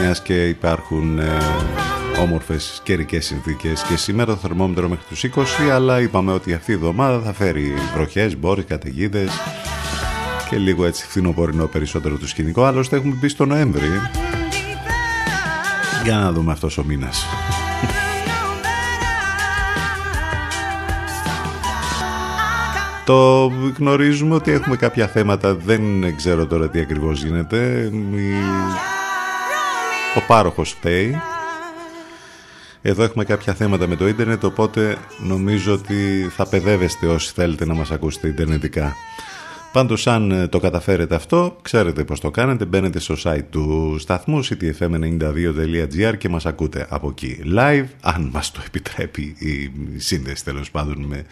[0.00, 1.38] Μιας και υπάρχουν ε,
[2.22, 6.74] όμορφες καιρικές συνθήκες και σήμερα το θερμόμετρο μέχρι τους 20 αλλά είπαμε ότι αυτή η
[6.74, 9.30] εβδομάδα θα φέρει βροχές, μπόρες, καταιγίδες
[10.50, 13.88] και λίγο έτσι φθινοπορεινό περισσότερο του σκηνικό άλλωστε έχουμε μπει στο Νοέμβρη
[16.04, 17.26] για να δούμε αυτός ο μήνας
[23.04, 25.82] Το γνωρίζουμε ότι έχουμε κάποια θέματα, δεν
[26.16, 27.90] ξέρω τώρα τι ακριβώς γίνεται.
[30.16, 31.20] Ο πάροχος φταίει.
[32.82, 37.74] Εδώ έχουμε κάποια θέματα με το ίντερνετ, οπότε νομίζω ότι θα παιδεύεστε όσοι θέλετε να
[37.74, 38.94] μας ακούσετε ιντερνετικά.
[39.72, 44.44] Πάντως αν ε, το καταφέρετε αυτό, ξέρετε πώς το κάνετε, μπαίνετε στο site του σταθμού
[44.44, 51.04] ctfm92.gr και μας ακούτε από εκεί live, αν μας το επιτρέπει η σύνδεση τέλος πάντων
[51.04, 51.24] με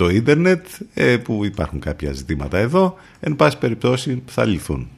[0.00, 4.88] το ίντερνετ ε, που υπάρχουν κάποια ζητήματα εδώ εν πάση περιπτώσει θα λυθούν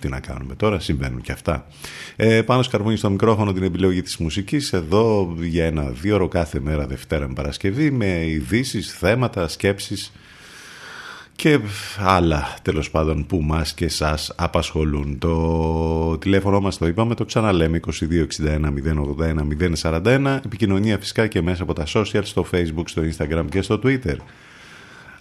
[0.00, 1.66] τι να κάνουμε τώρα, συμβαίνουν και αυτά.
[2.16, 6.60] Ε, πάνω σκαρβούνι στο μικρόφωνο την επιλογή της μουσικής, εδώ για ένα δύο ώρο κάθε
[6.60, 10.12] μέρα Δευτέρα με Παρασκευή, με ειδήσεις, θέματα, σκέψεις
[11.36, 11.60] και
[11.98, 15.18] άλλα τέλος πάντων που μας και σας απασχολούν.
[15.18, 18.72] Το τηλέφωνο μας το είπαμε, το ξαναλέμε 2261
[19.18, 19.46] 081
[19.82, 24.16] 041, επικοινωνία φυσικά και μέσα από τα social, στο facebook, στο instagram και στο twitter.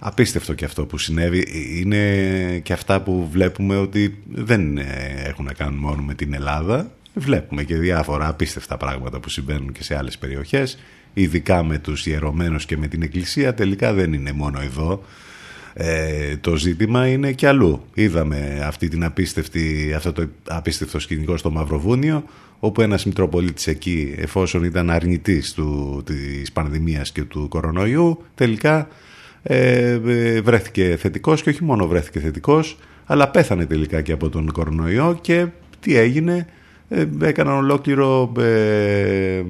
[0.08, 1.46] Απίστευτο και αυτό που συνέβη.
[1.80, 4.78] Είναι και αυτά που βλέπουμε ότι δεν
[5.26, 6.92] έχουν να κάνουν μόνο με την Ελλάδα.
[7.14, 10.78] Βλέπουμε και διάφορα απίστευτα πράγματα που συμβαίνουν και σε άλλες περιοχές.
[11.14, 13.54] Ειδικά με τους ιερωμένους και με την Εκκλησία.
[13.54, 15.04] Τελικά δεν είναι μόνο εδώ.
[15.74, 17.86] Ε, το ζήτημα είναι και αλλού.
[17.94, 22.24] Είδαμε αυτή την απίστευτη, αυτό το απίστευτο σκηνικό στο Μαυροβούνιο
[22.60, 28.88] όπου ένας Μητροπολίτης εκεί εφόσον ήταν αρνητής του, της πανδημίας και του κορονοϊού τελικά
[29.48, 34.52] ε, ε, βρέθηκε θετικός και όχι μόνο βρέθηκε θετικός αλλά πέθανε τελικά και από τον
[34.52, 35.48] κορονοϊό και
[35.80, 36.48] τι έγινε
[36.90, 39.44] ε, έκαναν ολόκληρο ε,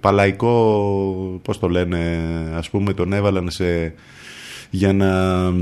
[0.00, 2.20] παλαϊκό πώς το λένε
[2.54, 3.94] ας πούμε τον έβαλαν σε
[4.70, 5.52] για να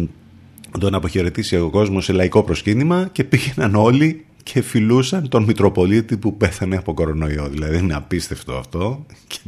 [0.78, 6.36] τον αποχαιρετήσει ο κόσμος σε λαϊκό προσκύνημα και πήγαιναν όλοι και φιλούσαν τον Μητροπολίτη που
[6.36, 7.49] πέθανε από κορονοϊό.
[7.49, 9.07] Δηλαδή είναι απίστευτο αυτό.
[9.26, 9.39] Και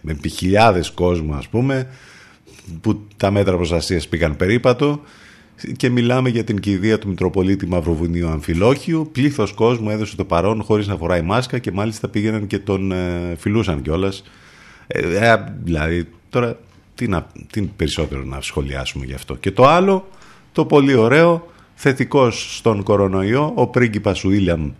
[0.00, 1.88] με χιλιάδες κόσμο ας πούμε
[2.80, 5.00] που τα μέτρα προστασίας πήγαν περίπατο
[5.76, 9.08] και μιλάμε για την κηδεία του Μητροπολίτη Μαυροβουνίου Αμφιλόχιου.
[9.12, 13.34] Πλήθος κόσμου έδωσε το παρόν χωρίς να φοράει μάσκα και μάλιστα πήγαιναν και τον ε,
[13.38, 14.22] φιλούσαν κιόλας.
[14.86, 16.58] Ε, ε, δηλαδή τώρα
[16.94, 19.36] τι, να, τι περισσότερο να σχολιάσουμε γι' αυτό.
[19.36, 20.08] Και το άλλο,
[20.52, 24.72] το πολύ ωραίο, θετικός στον κορονοϊό, ο πρίγκιπας Ουίλιαμ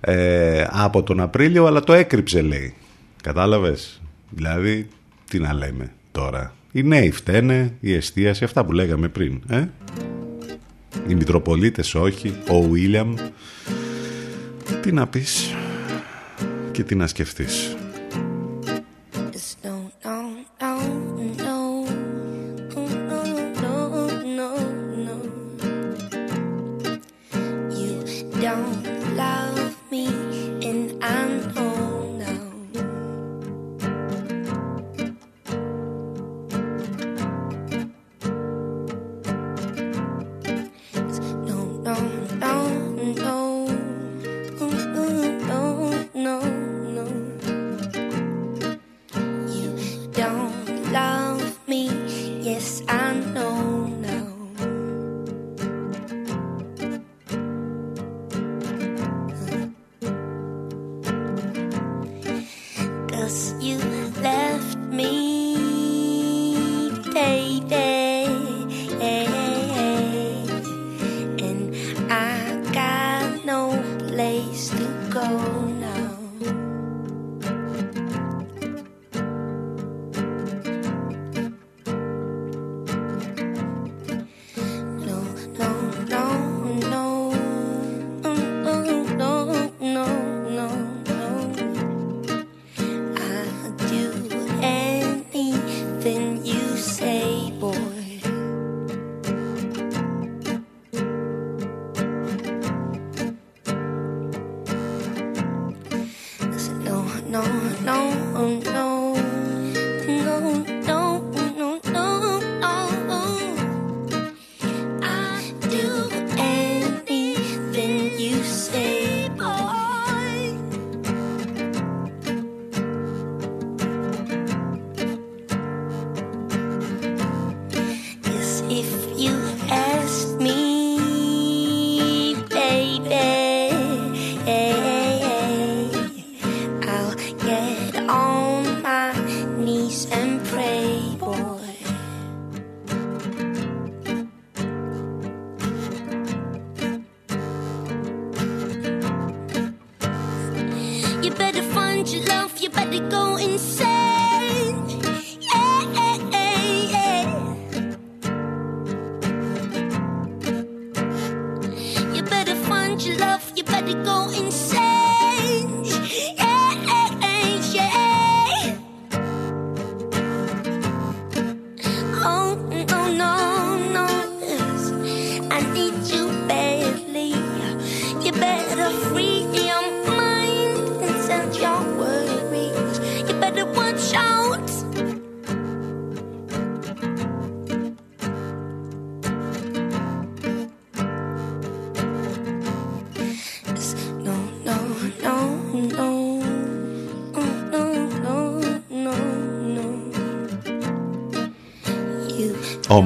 [0.00, 2.74] ε, από τον Απρίλιο, αλλά το έκρυψε λέει.
[3.22, 4.00] Κατάλαβες;
[4.30, 4.88] Δηλαδή,
[5.30, 9.42] τι να λέμε τώρα; Οι νέοι φταίνε, η εστίαση, αυτά που λέγαμε πριν.
[9.48, 9.64] Ε;
[11.08, 13.14] Οι Μητροπολίτες όχι, ο Ουίλιαμ.
[14.82, 15.54] Τι να πεις
[16.72, 17.76] και τι να σκεφτείς.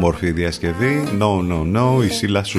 [0.04, 1.04] Όμορφη διασκευή.
[1.20, 2.58] No, no, no, η Σίλα Σου.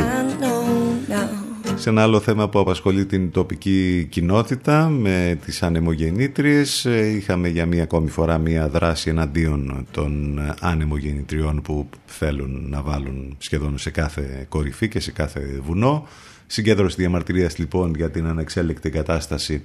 [1.75, 6.85] Σε ένα άλλο θέμα που απασχολεί την τοπική κοινότητα με τις ανεμογεννήτριες
[7.15, 13.77] είχαμε για μία ακόμη φορά μία δράση εναντίον των ανεμογεννητριών που θέλουν να βάλουν σχεδόν
[13.77, 16.07] σε κάθε κορυφή και σε κάθε βουνό
[16.47, 19.63] Συγκέντρωση διαμαρτυρίας λοιπόν για την ανεξέλεκτη κατάσταση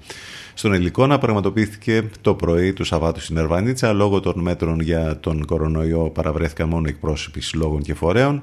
[0.55, 3.93] στον Ελικόνα πραγματοποιήθηκε το πρωί του Σαββάτου στην Ερβανίτσα.
[3.93, 8.43] Λόγω των μέτρων για τον κορονοϊό παραβρέθηκαν μόνο εκπρόσωποι συλλόγων και φορέων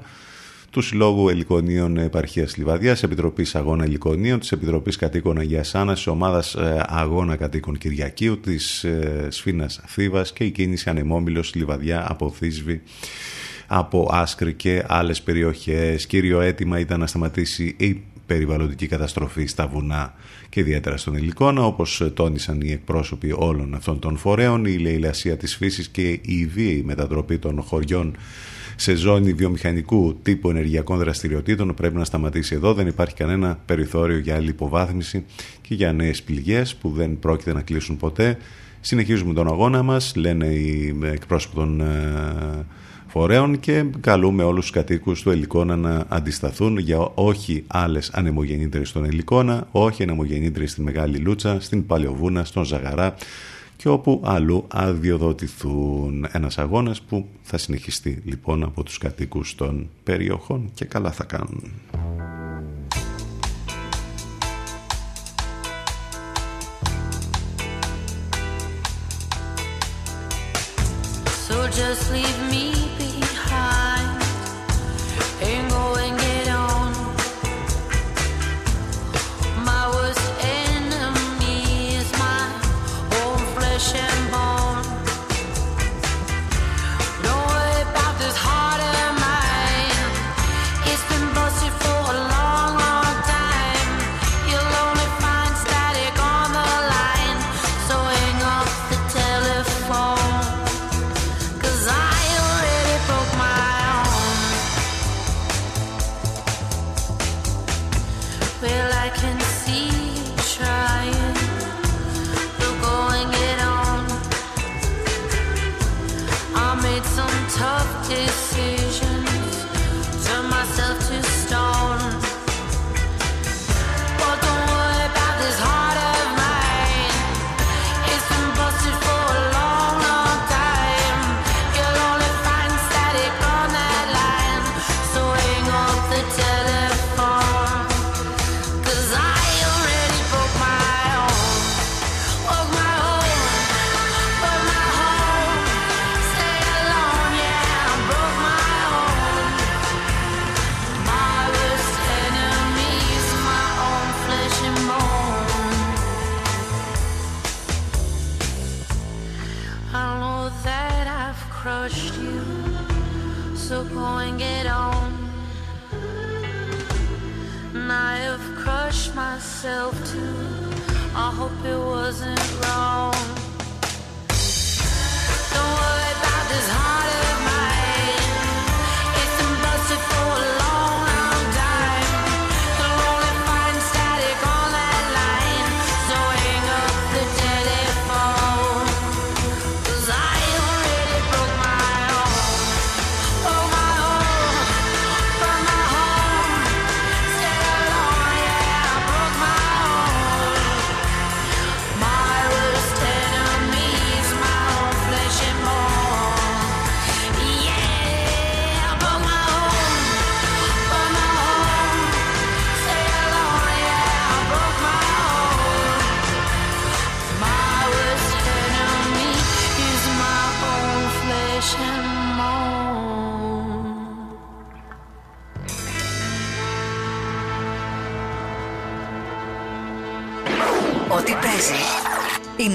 [0.70, 6.54] του Συλλόγου Ελικονίων Επαρχίας Λιβαδιάς, Επιτροπής Αγώνα Ελικονίων, της Επιτροπής Κατοίκων Αγίας Άννας, της Ομάδας
[6.54, 12.82] ε, Αγώνα Κατοίκων Κυριακίου, της ε, Σφίνα Θήβας και η κίνηση Ανεμόμυλος Λιβαδιά από Θήσβη
[13.66, 16.06] από Άσκρη και άλλες περιοχές.
[16.06, 20.14] Κύριο αίτημα ήταν να σταματήσει η περιβαλλοντική καταστροφή στα βουνά
[20.48, 25.56] και ιδιαίτερα στον Ιλικόνα, όπως τόνισαν οι εκπρόσωποι όλων αυτών των φορέων, η λαιλασία της
[25.56, 28.16] φύσης και η βίαιη μετατροπή των χωριών
[28.76, 32.74] σε ζώνη βιομηχανικού τύπου ενεργειακών δραστηριοτήτων πρέπει να σταματήσει εδώ.
[32.74, 35.24] Δεν υπάρχει κανένα περιθώριο για άλλη υποβάθμιση
[35.60, 38.38] και για νέες πληγές που δεν πρόκειται να κλείσουν ποτέ.
[38.80, 42.66] Συνεχίζουμε τον αγώνα μας, λένε οι εκπρόσωποι των ε,
[43.08, 49.04] φορέων και καλούμε όλους τους κατοίκους του Ελικόνα να αντισταθούν για όχι άλλες ανεμογεννήτρες στον
[49.04, 53.14] Ελικόνα, όχι ανεμογεννήτρες στη Μεγάλη Λούτσα, στην Παλαιοβούνα, στον Ζαγαρά
[53.76, 60.70] και όπου αλλού αδειοδοτηθούν ένας αγώνας που θα συνεχιστεί λοιπόν από τους κατοίκους των περιοχών
[60.74, 61.72] και καλά θα κάνουν.
[71.48, 72.87] So just leave me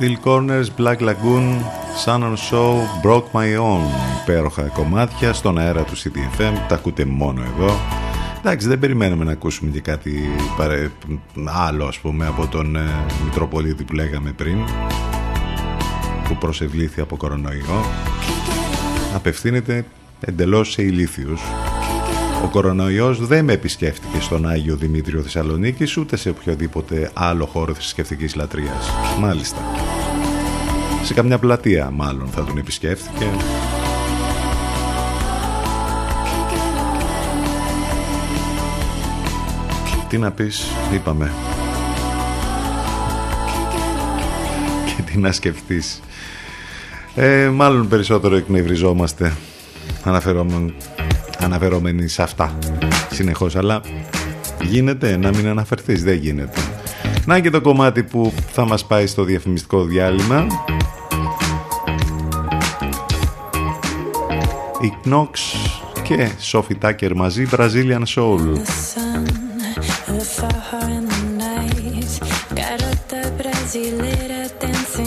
[0.00, 1.46] Steel Corners, Black Lagoon,
[2.04, 2.72] Sun on Show,
[3.02, 3.84] Broke My Own.
[4.22, 6.52] Υπέροχα κομμάτια στον αέρα του CDFM.
[6.68, 7.80] Τα ακούτε μόνο εδώ.
[8.38, 10.90] Εντάξει, δεν περιμένουμε να ακούσουμε και κάτι παρε...
[11.44, 14.56] άλλο, ας πούμε, από τον ε, Μητροπολίτη που λέγαμε πριν,
[16.28, 17.84] που προσευλήθη από κορονοϊό.
[19.14, 19.84] Απευθύνεται
[20.20, 21.40] εντελώς σε ηλίθιους.
[22.44, 28.34] Ο κορονοϊός δεν με επισκέφτηκε στον Άγιο Δημήτριο Θεσσαλονίκης ούτε σε οποιοδήποτε άλλο χώρο θρησκευτικής
[28.34, 28.90] λατρείας.
[29.20, 29.58] Μάλιστα.
[31.02, 33.26] Σε καμιά πλατεία μάλλον θα τον επισκέφτηκε.
[40.08, 41.32] Τι να πεις, είπαμε.
[44.86, 46.00] Και τι να σκεφτείς.
[47.14, 49.32] Ε, μάλλον περισσότερο εκνευριζόμαστε
[50.04, 50.74] αναφερόμενοι,
[51.38, 52.58] αναφερόμενοι σε αυτά
[53.10, 53.80] συνεχώς, αλλά
[54.62, 56.60] γίνεται να μην αναφερθείς, δεν γίνεται.
[57.26, 60.46] Να και το κομμάτι που θα μας πάει στο διαφημιστικό διάλειμμα.
[64.80, 65.28] Η Knox
[66.02, 68.40] και Sophie Tucker μαζί Brazilian Soul.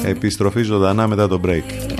[0.03, 1.90] Επιστροφή ζωντανά μετά το break.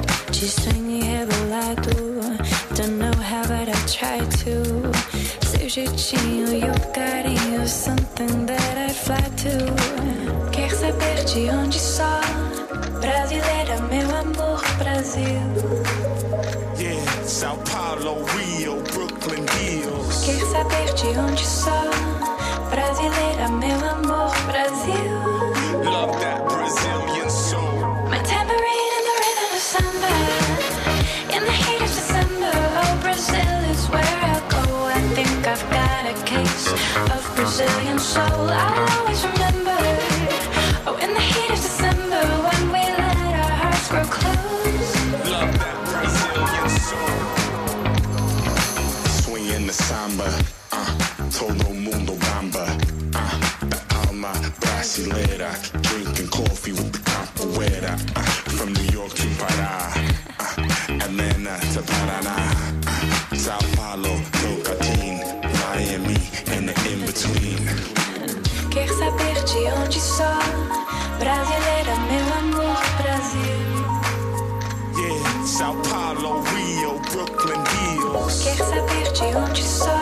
[79.22, 80.00] De onde só?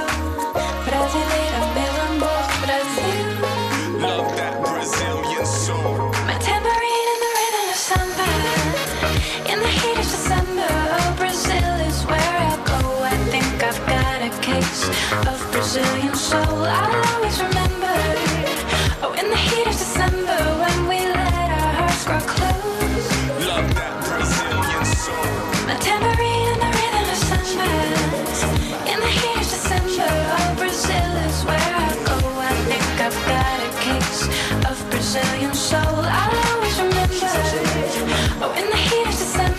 [0.86, 3.28] Brasileira, meu amor, Brasil.
[4.00, 6.12] Love that Brazilian soul.
[6.26, 8.28] My tambourine and the rhythm of samba.
[9.52, 13.04] In the heat of December, oh, Brazil is where I'll go.
[13.04, 14.88] I think I've got a case
[15.28, 16.64] of Brazilian soul.
[16.66, 17.59] I'll always remember.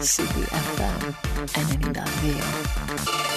[0.00, 1.14] CBFM,
[1.56, 3.29] and Anita Veer.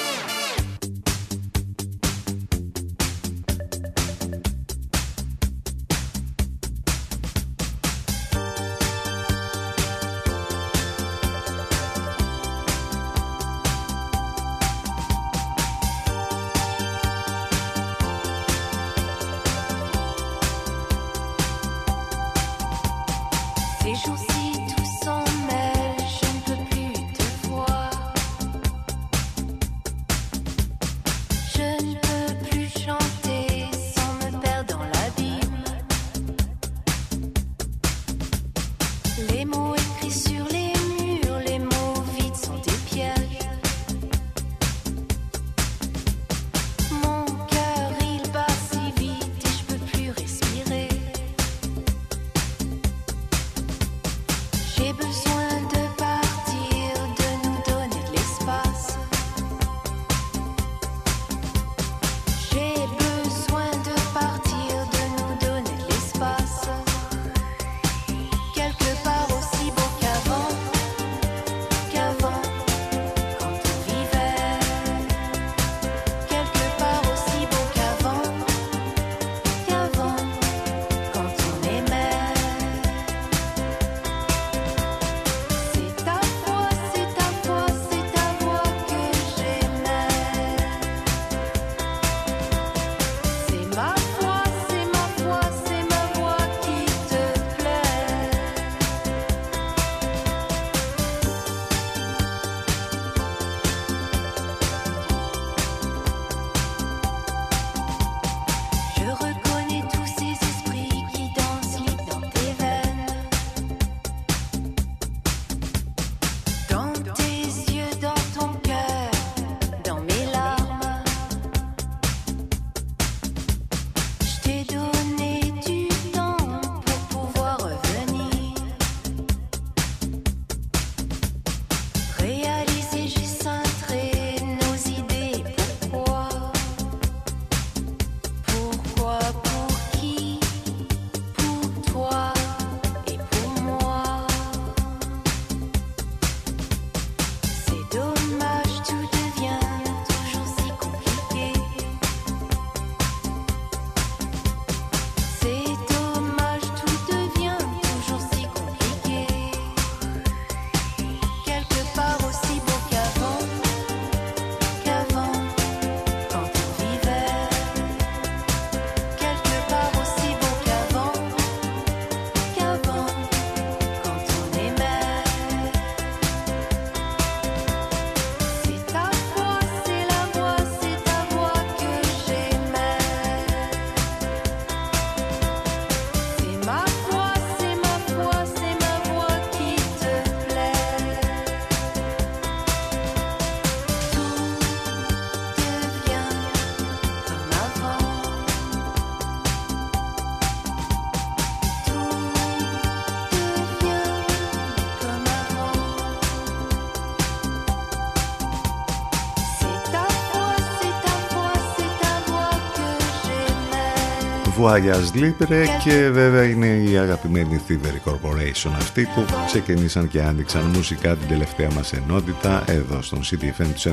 [214.66, 221.16] Voyage Libre και βέβαια είναι η αγαπημένη Thievery Corporation αυτή που ξεκινήσαν και άνοιξαν μουσικά
[221.16, 223.90] την τελευταία μας ενότητα εδώ στον CTFM τους 92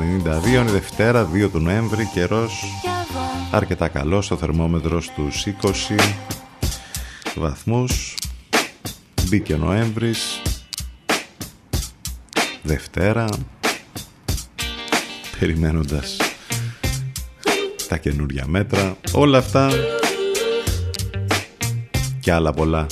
[0.46, 2.64] είναι Δευτέρα 2 του Νοέμβρη καιρός
[3.50, 5.96] αρκετά καλός στο θερμόμετρος στους 20
[7.34, 8.14] βαθμούς.
[9.28, 10.42] Μπήκε ο Νοέμβρης.
[12.62, 13.26] Δευτέρα
[15.38, 16.16] περιμένοντας
[17.88, 18.96] τα καινούργια μέτρα.
[19.12, 19.70] Όλα αυτά
[22.30, 22.86] και άλλα πολλά.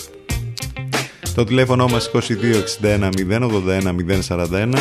[1.34, 3.10] Το τηλέφωνο μας 2261
[3.62, 3.94] 081
[4.28, 4.74] 041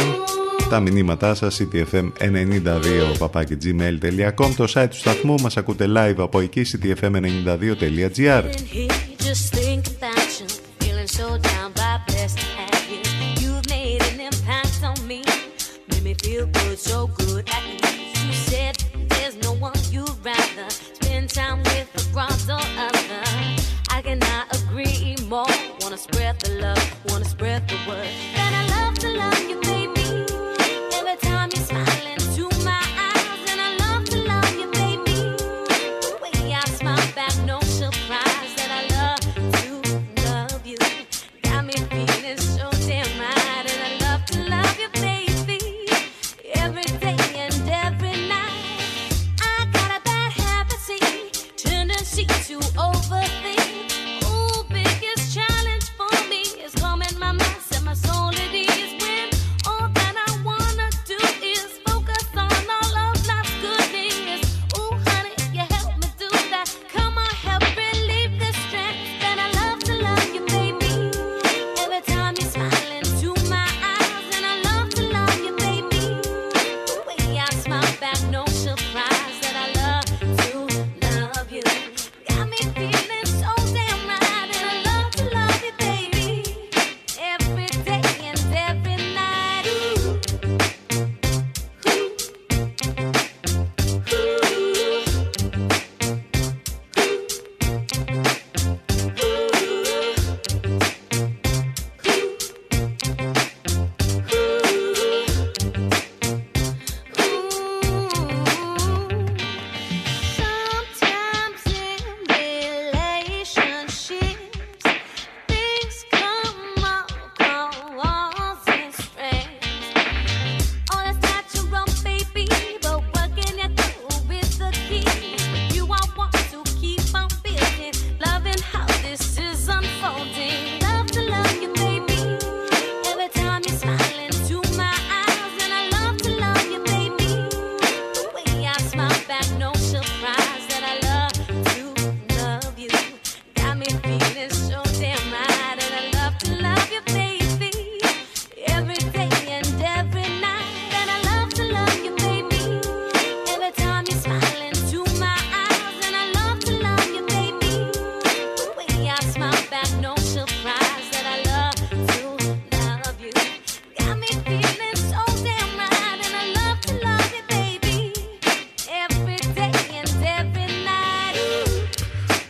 [0.69, 3.17] τα μηνύματά σας ctfm92
[3.63, 8.43] gmail.com το site του σταθμού μας ακούτε live από εκεί ctfm92.gr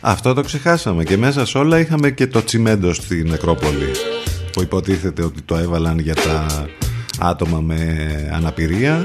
[0.09, 3.91] Αυτό το ξεχάσαμε και μέσα σε όλα είχαμε και το τσιμέντο στην Νεκρόπολη
[4.51, 6.67] που υποτίθεται ότι το έβαλαν για τα
[7.19, 9.01] άτομα με αναπηρία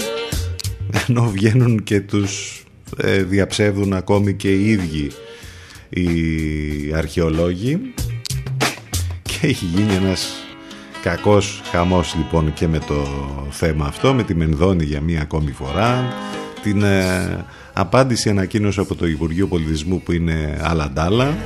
[1.08, 2.64] ενώ βγαίνουν και τους
[2.96, 5.10] ε, διαψεύδουν ακόμη και οι ίδιοι
[5.88, 7.94] οι αρχαιολόγοι.
[9.22, 10.32] Και έχει γίνει ένας
[11.02, 13.06] κακός χαμός λοιπόν και με το
[13.50, 16.14] θέμα αυτό με τη Μενδόνη για μία ακόμη φορά
[16.62, 21.36] την ε, απάντηση ανακοίνωσε από το Υπουργείο Πολιτισμού που είναι άλλα ντάλα.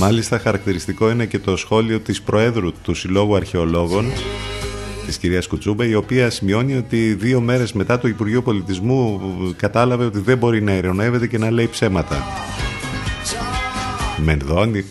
[0.00, 4.04] Μάλιστα χαρακτηριστικό είναι και το σχόλιο της Προέδρου του Συλλόγου Αρχαιολόγων
[5.06, 9.20] της κυρίας Κουτσούμπα η οποία σημειώνει ότι δύο μέρες μετά το Υπουργείο Πολιτισμού
[9.56, 12.47] κατάλαβε ότι δεν μπορεί να ειρωνεύεται και να λέει ψέματα.
[14.18, 14.84] Μενδώνη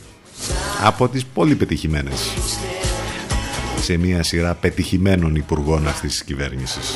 [0.83, 2.33] από τις πολύ πετυχημένες
[3.81, 6.95] σε μια σειρά πετυχημένων υπουργών αυτής της κυβέρνησης.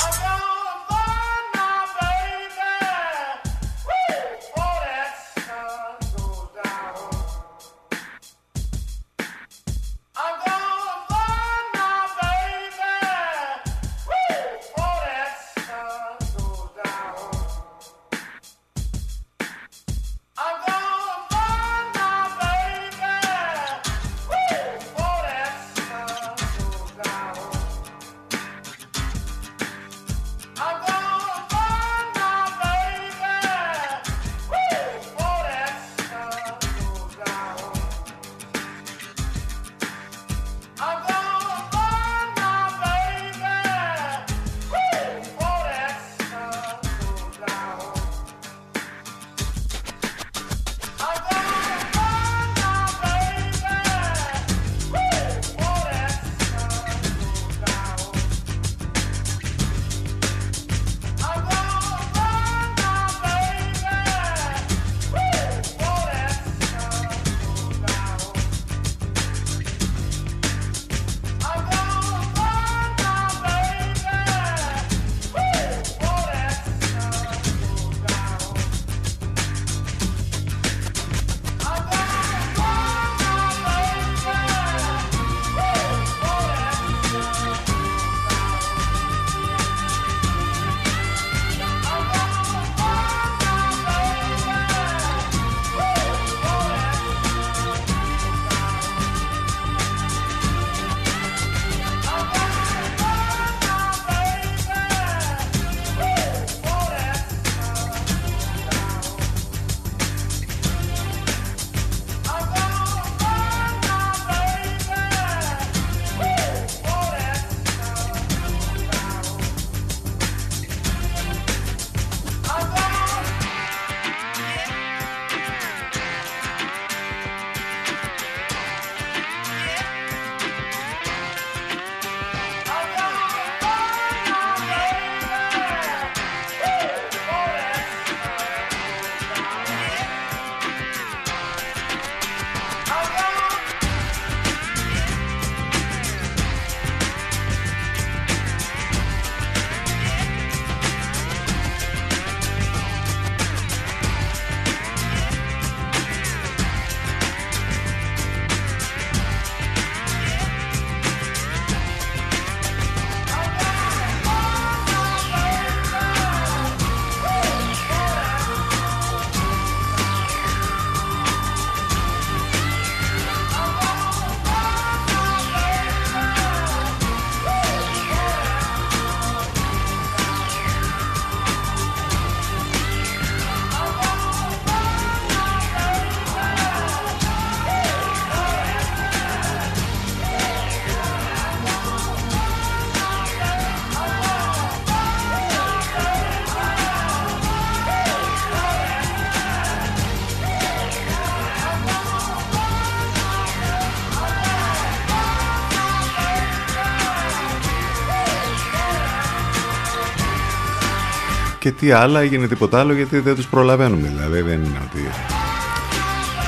[211.81, 214.07] Τι άλλα έγινε τίποτα άλλο γιατί δεν τους προλαβαίνουμε.
[214.07, 214.99] Δηλαδή δεν είναι ότι...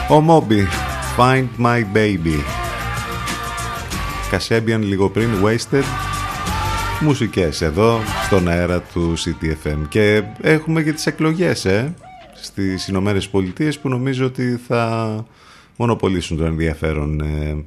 [0.10, 0.68] Ο Μόμπι,
[1.18, 2.40] Find My Baby.
[4.30, 5.84] Κασέμπιαν λίγο πριν, Wasted.
[7.00, 11.94] Μουσικές εδώ στον αέρα του CTFM και έχουμε και τις εκλογές ε,
[12.34, 15.26] στις Ηνωμένες Πολιτείες που νομίζω ότι θα
[15.76, 17.66] μονοπολίσουν το ενδιαφέρον ε,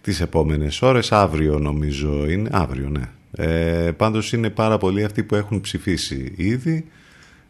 [0.00, 1.12] τις επόμενες ώρες.
[1.12, 6.84] Αύριο νομίζω είναι, αύριο ναι ε, πάντως είναι πάρα πολλοί αυτοί που έχουν ψηφίσει ήδη.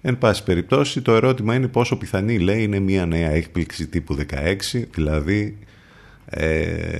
[0.05, 4.17] Εν πάση περιπτώσει το ερώτημα είναι πόσο πιθανή λέει είναι μια νέα έκπληξη τύπου
[4.73, 5.59] 16 δηλαδή
[6.25, 6.99] ε,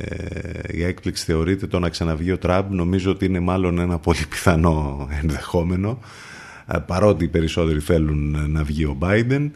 [0.71, 5.09] η έκπληξη θεωρείται το να ξαναβγεί ο Τραμπ νομίζω ότι είναι μάλλον ένα πολύ πιθανό
[5.23, 5.99] ενδεχόμενο
[6.67, 9.51] ε, παρότι οι περισσότεροι θέλουν να βγει ο Biden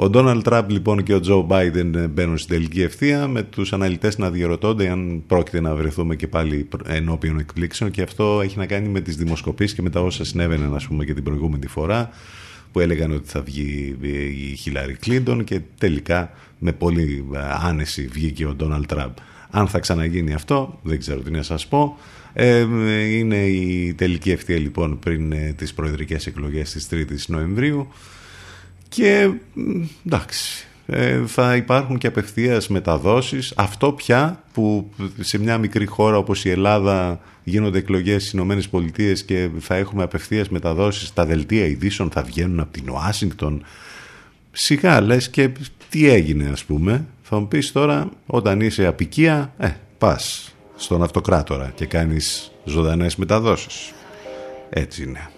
[0.00, 4.18] ο Ντόναλτ Τραμπ λοιπόν και ο Τζο Μπάιντεν μπαίνουν στην τελική ευθεία με τους αναλυτές
[4.18, 8.88] να διαρωτώνται αν πρόκειται να βρεθούμε και πάλι ενώπιον εκπλήξεων και αυτό έχει να κάνει
[8.88, 12.10] με τις δημοσκοπήσεις και με τα όσα συνέβαιναν ας πούμε και την προηγούμενη φορά
[12.72, 13.96] που έλεγαν ότι θα βγει
[14.50, 17.24] η Χιλάρη Κλίντον και τελικά με πολύ
[17.62, 19.12] άνεση βγήκε ο Ντόναλτ Τραμπ.
[19.50, 21.96] Αν θα ξαναγίνει αυτό, δεν ξέρω τι να σας πω.
[22.32, 22.66] Ε,
[23.16, 27.88] είναι η τελική ευθεία λοιπόν πριν ε, τις προεδρικές εκλογές της 3ης Νοεμβρίου.
[28.88, 29.30] Και
[30.06, 33.52] εντάξει, ε, θα υπάρχουν και απευθείας μεταδόσεις.
[33.56, 34.90] Αυτό πια που
[35.20, 40.02] σε μια μικρή χώρα όπως η Ελλάδα γίνονται εκλογές στις Ηνωμένες Πολιτείες και θα έχουμε
[40.02, 43.64] απευθείας μεταδόσεις, τα δελτία ειδήσεων θα βγαίνουν από την Ουάσιγκτον.
[44.52, 45.50] Σιγά λες και
[45.88, 47.04] τι έγινε ας πούμε.
[47.22, 53.92] Θα μου πεις τώρα όταν είσαι απικία, ε, πας στον αυτοκράτορα και κάνεις ζωντανές μεταδόσεις.
[54.70, 55.30] Έτσι είναι.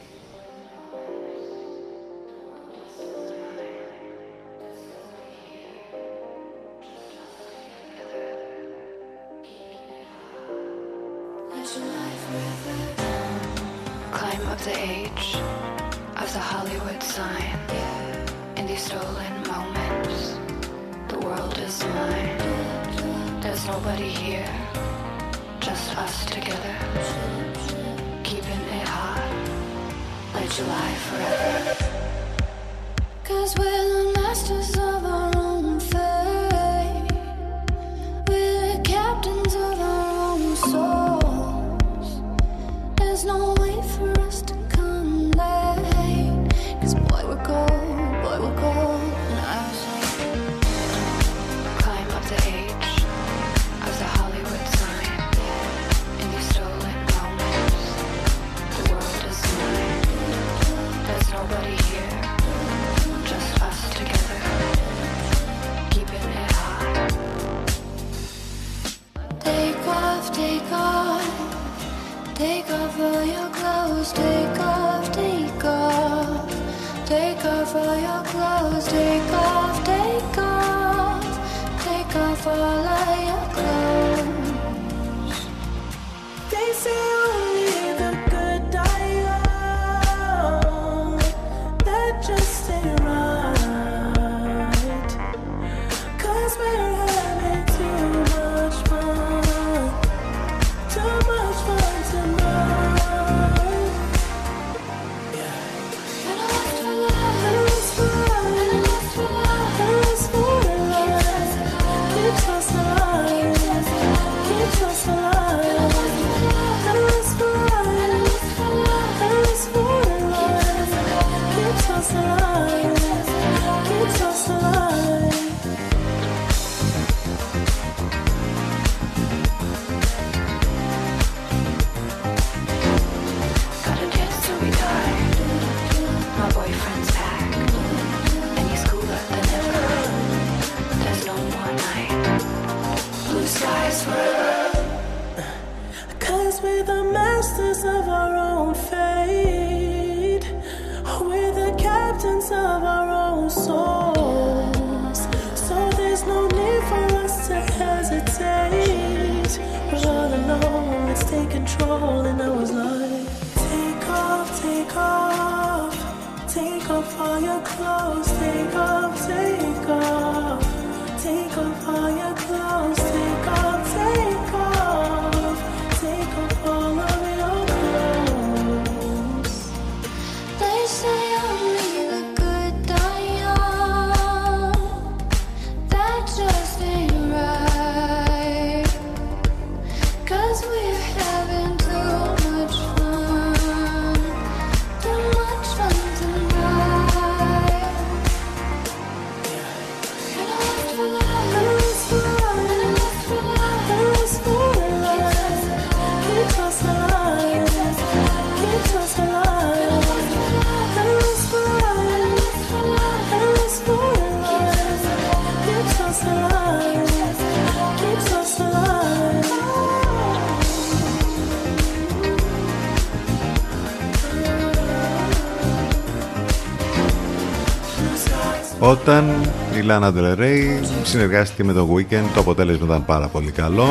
[228.83, 229.29] Όταν
[229.77, 233.87] η Lana Del Rey συνεργάστηκε με το Weekend το αποτέλεσμα ήταν πάρα πολύ καλό.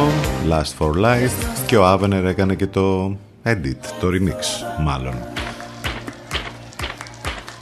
[0.49, 1.32] Last for Life.
[1.66, 4.41] Και ο Avener έκανε και το edit, το remix
[4.84, 5.14] μάλλον.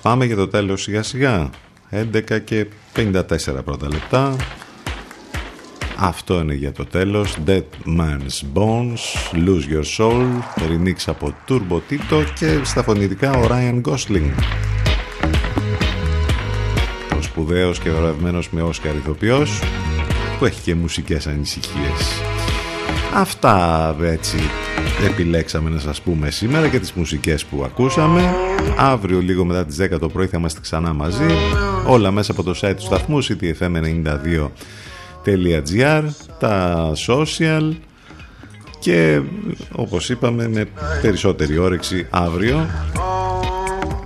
[0.02, 1.50] Πάμε για το τέλος σιγά σιγά.
[1.92, 3.22] 11 και 54
[3.66, 4.36] πρώτα λεπτά.
[5.98, 7.38] Αυτό είναι για το τέλος.
[7.48, 10.28] Dead Man's Bones Lose Your Soul.
[10.56, 14.32] Remix από Turbo Tito και στα φωνητικά ο Ryan Gosling
[17.38, 19.62] σπουδαίος και βραβευμένος με Όσκαρ ηθοποιός
[20.40, 22.22] που έχει και μουσικές ανησυχίες.
[23.14, 24.38] Αυτά έτσι
[25.06, 28.36] επιλέξαμε να σας πούμε σήμερα και τις μουσικές που ακούσαμε.
[28.78, 31.28] Αύριο λίγο μετά τις 10 το πρωί θα είμαστε ξανά μαζί.
[31.88, 36.04] Όλα μέσα από το site του σταθμού ctfm92.gr
[36.40, 37.72] τα social
[38.80, 39.22] και
[39.72, 40.66] όπως είπαμε με
[41.02, 42.68] περισσότερη όρεξη αύριο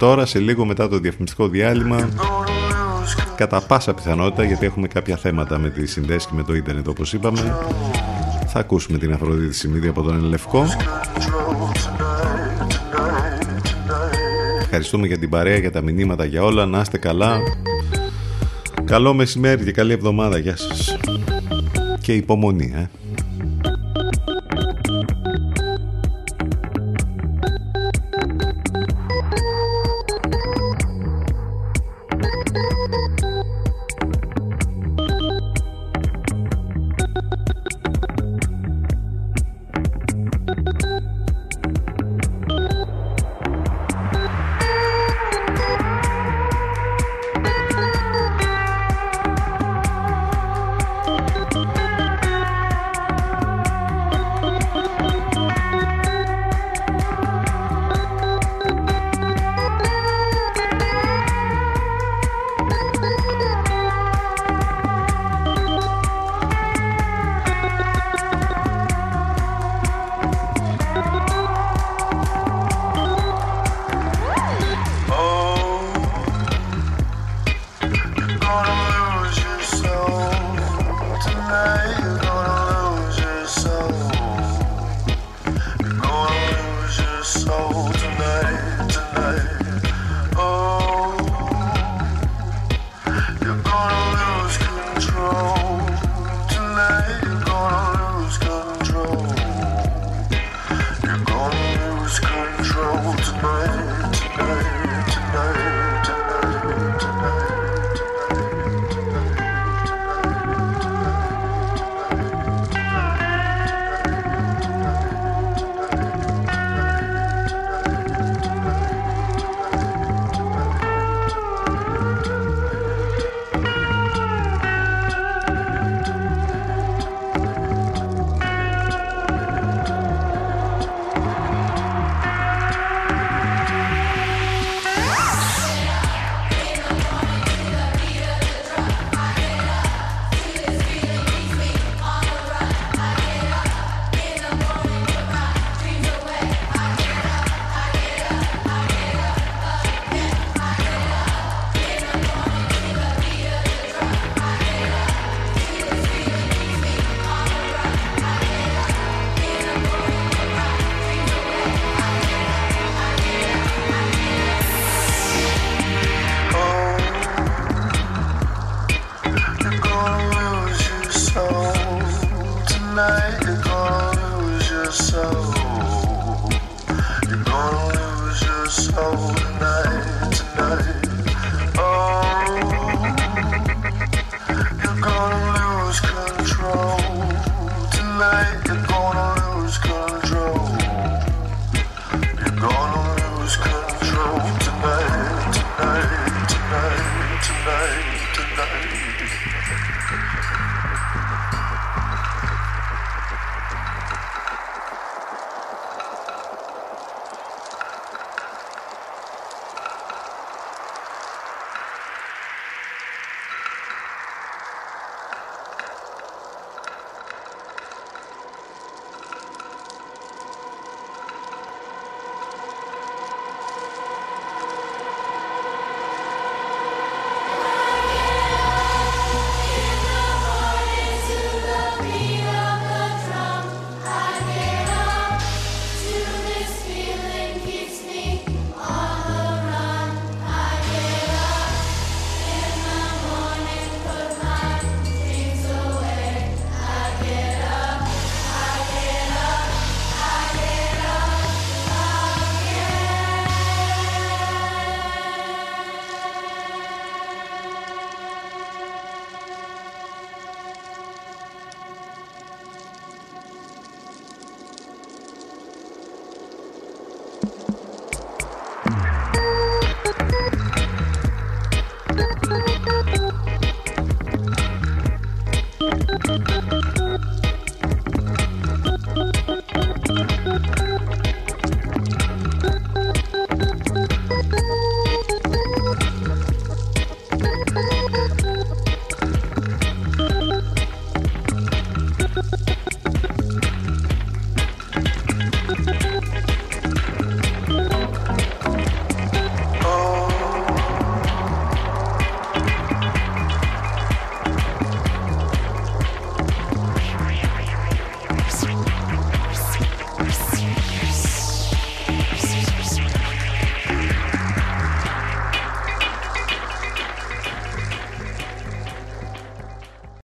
[0.01, 2.09] τώρα σε λίγο μετά το διαφημιστικό διάλειμμα
[3.41, 7.13] κατά πάσα πιθανότητα γιατί έχουμε κάποια θέματα με τη συνδέση και με το ίντερνετ όπως
[7.13, 7.57] είπαμε
[8.47, 10.65] θα ακούσουμε την Αφροδίτη Σιμίδη από τον Ελευκό
[14.61, 16.65] Ευχαριστούμε για την παρέα, για τα μηνύματα, για όλα.
[16.65, 17.37] Να είστε καλά.
[18.85, 20.37] Καλό μεσημέρι και καλή εβδομάδα.
[20.37, 20.97] Γεια σας.
[22.01, 23.00] Και υπομονή, ε.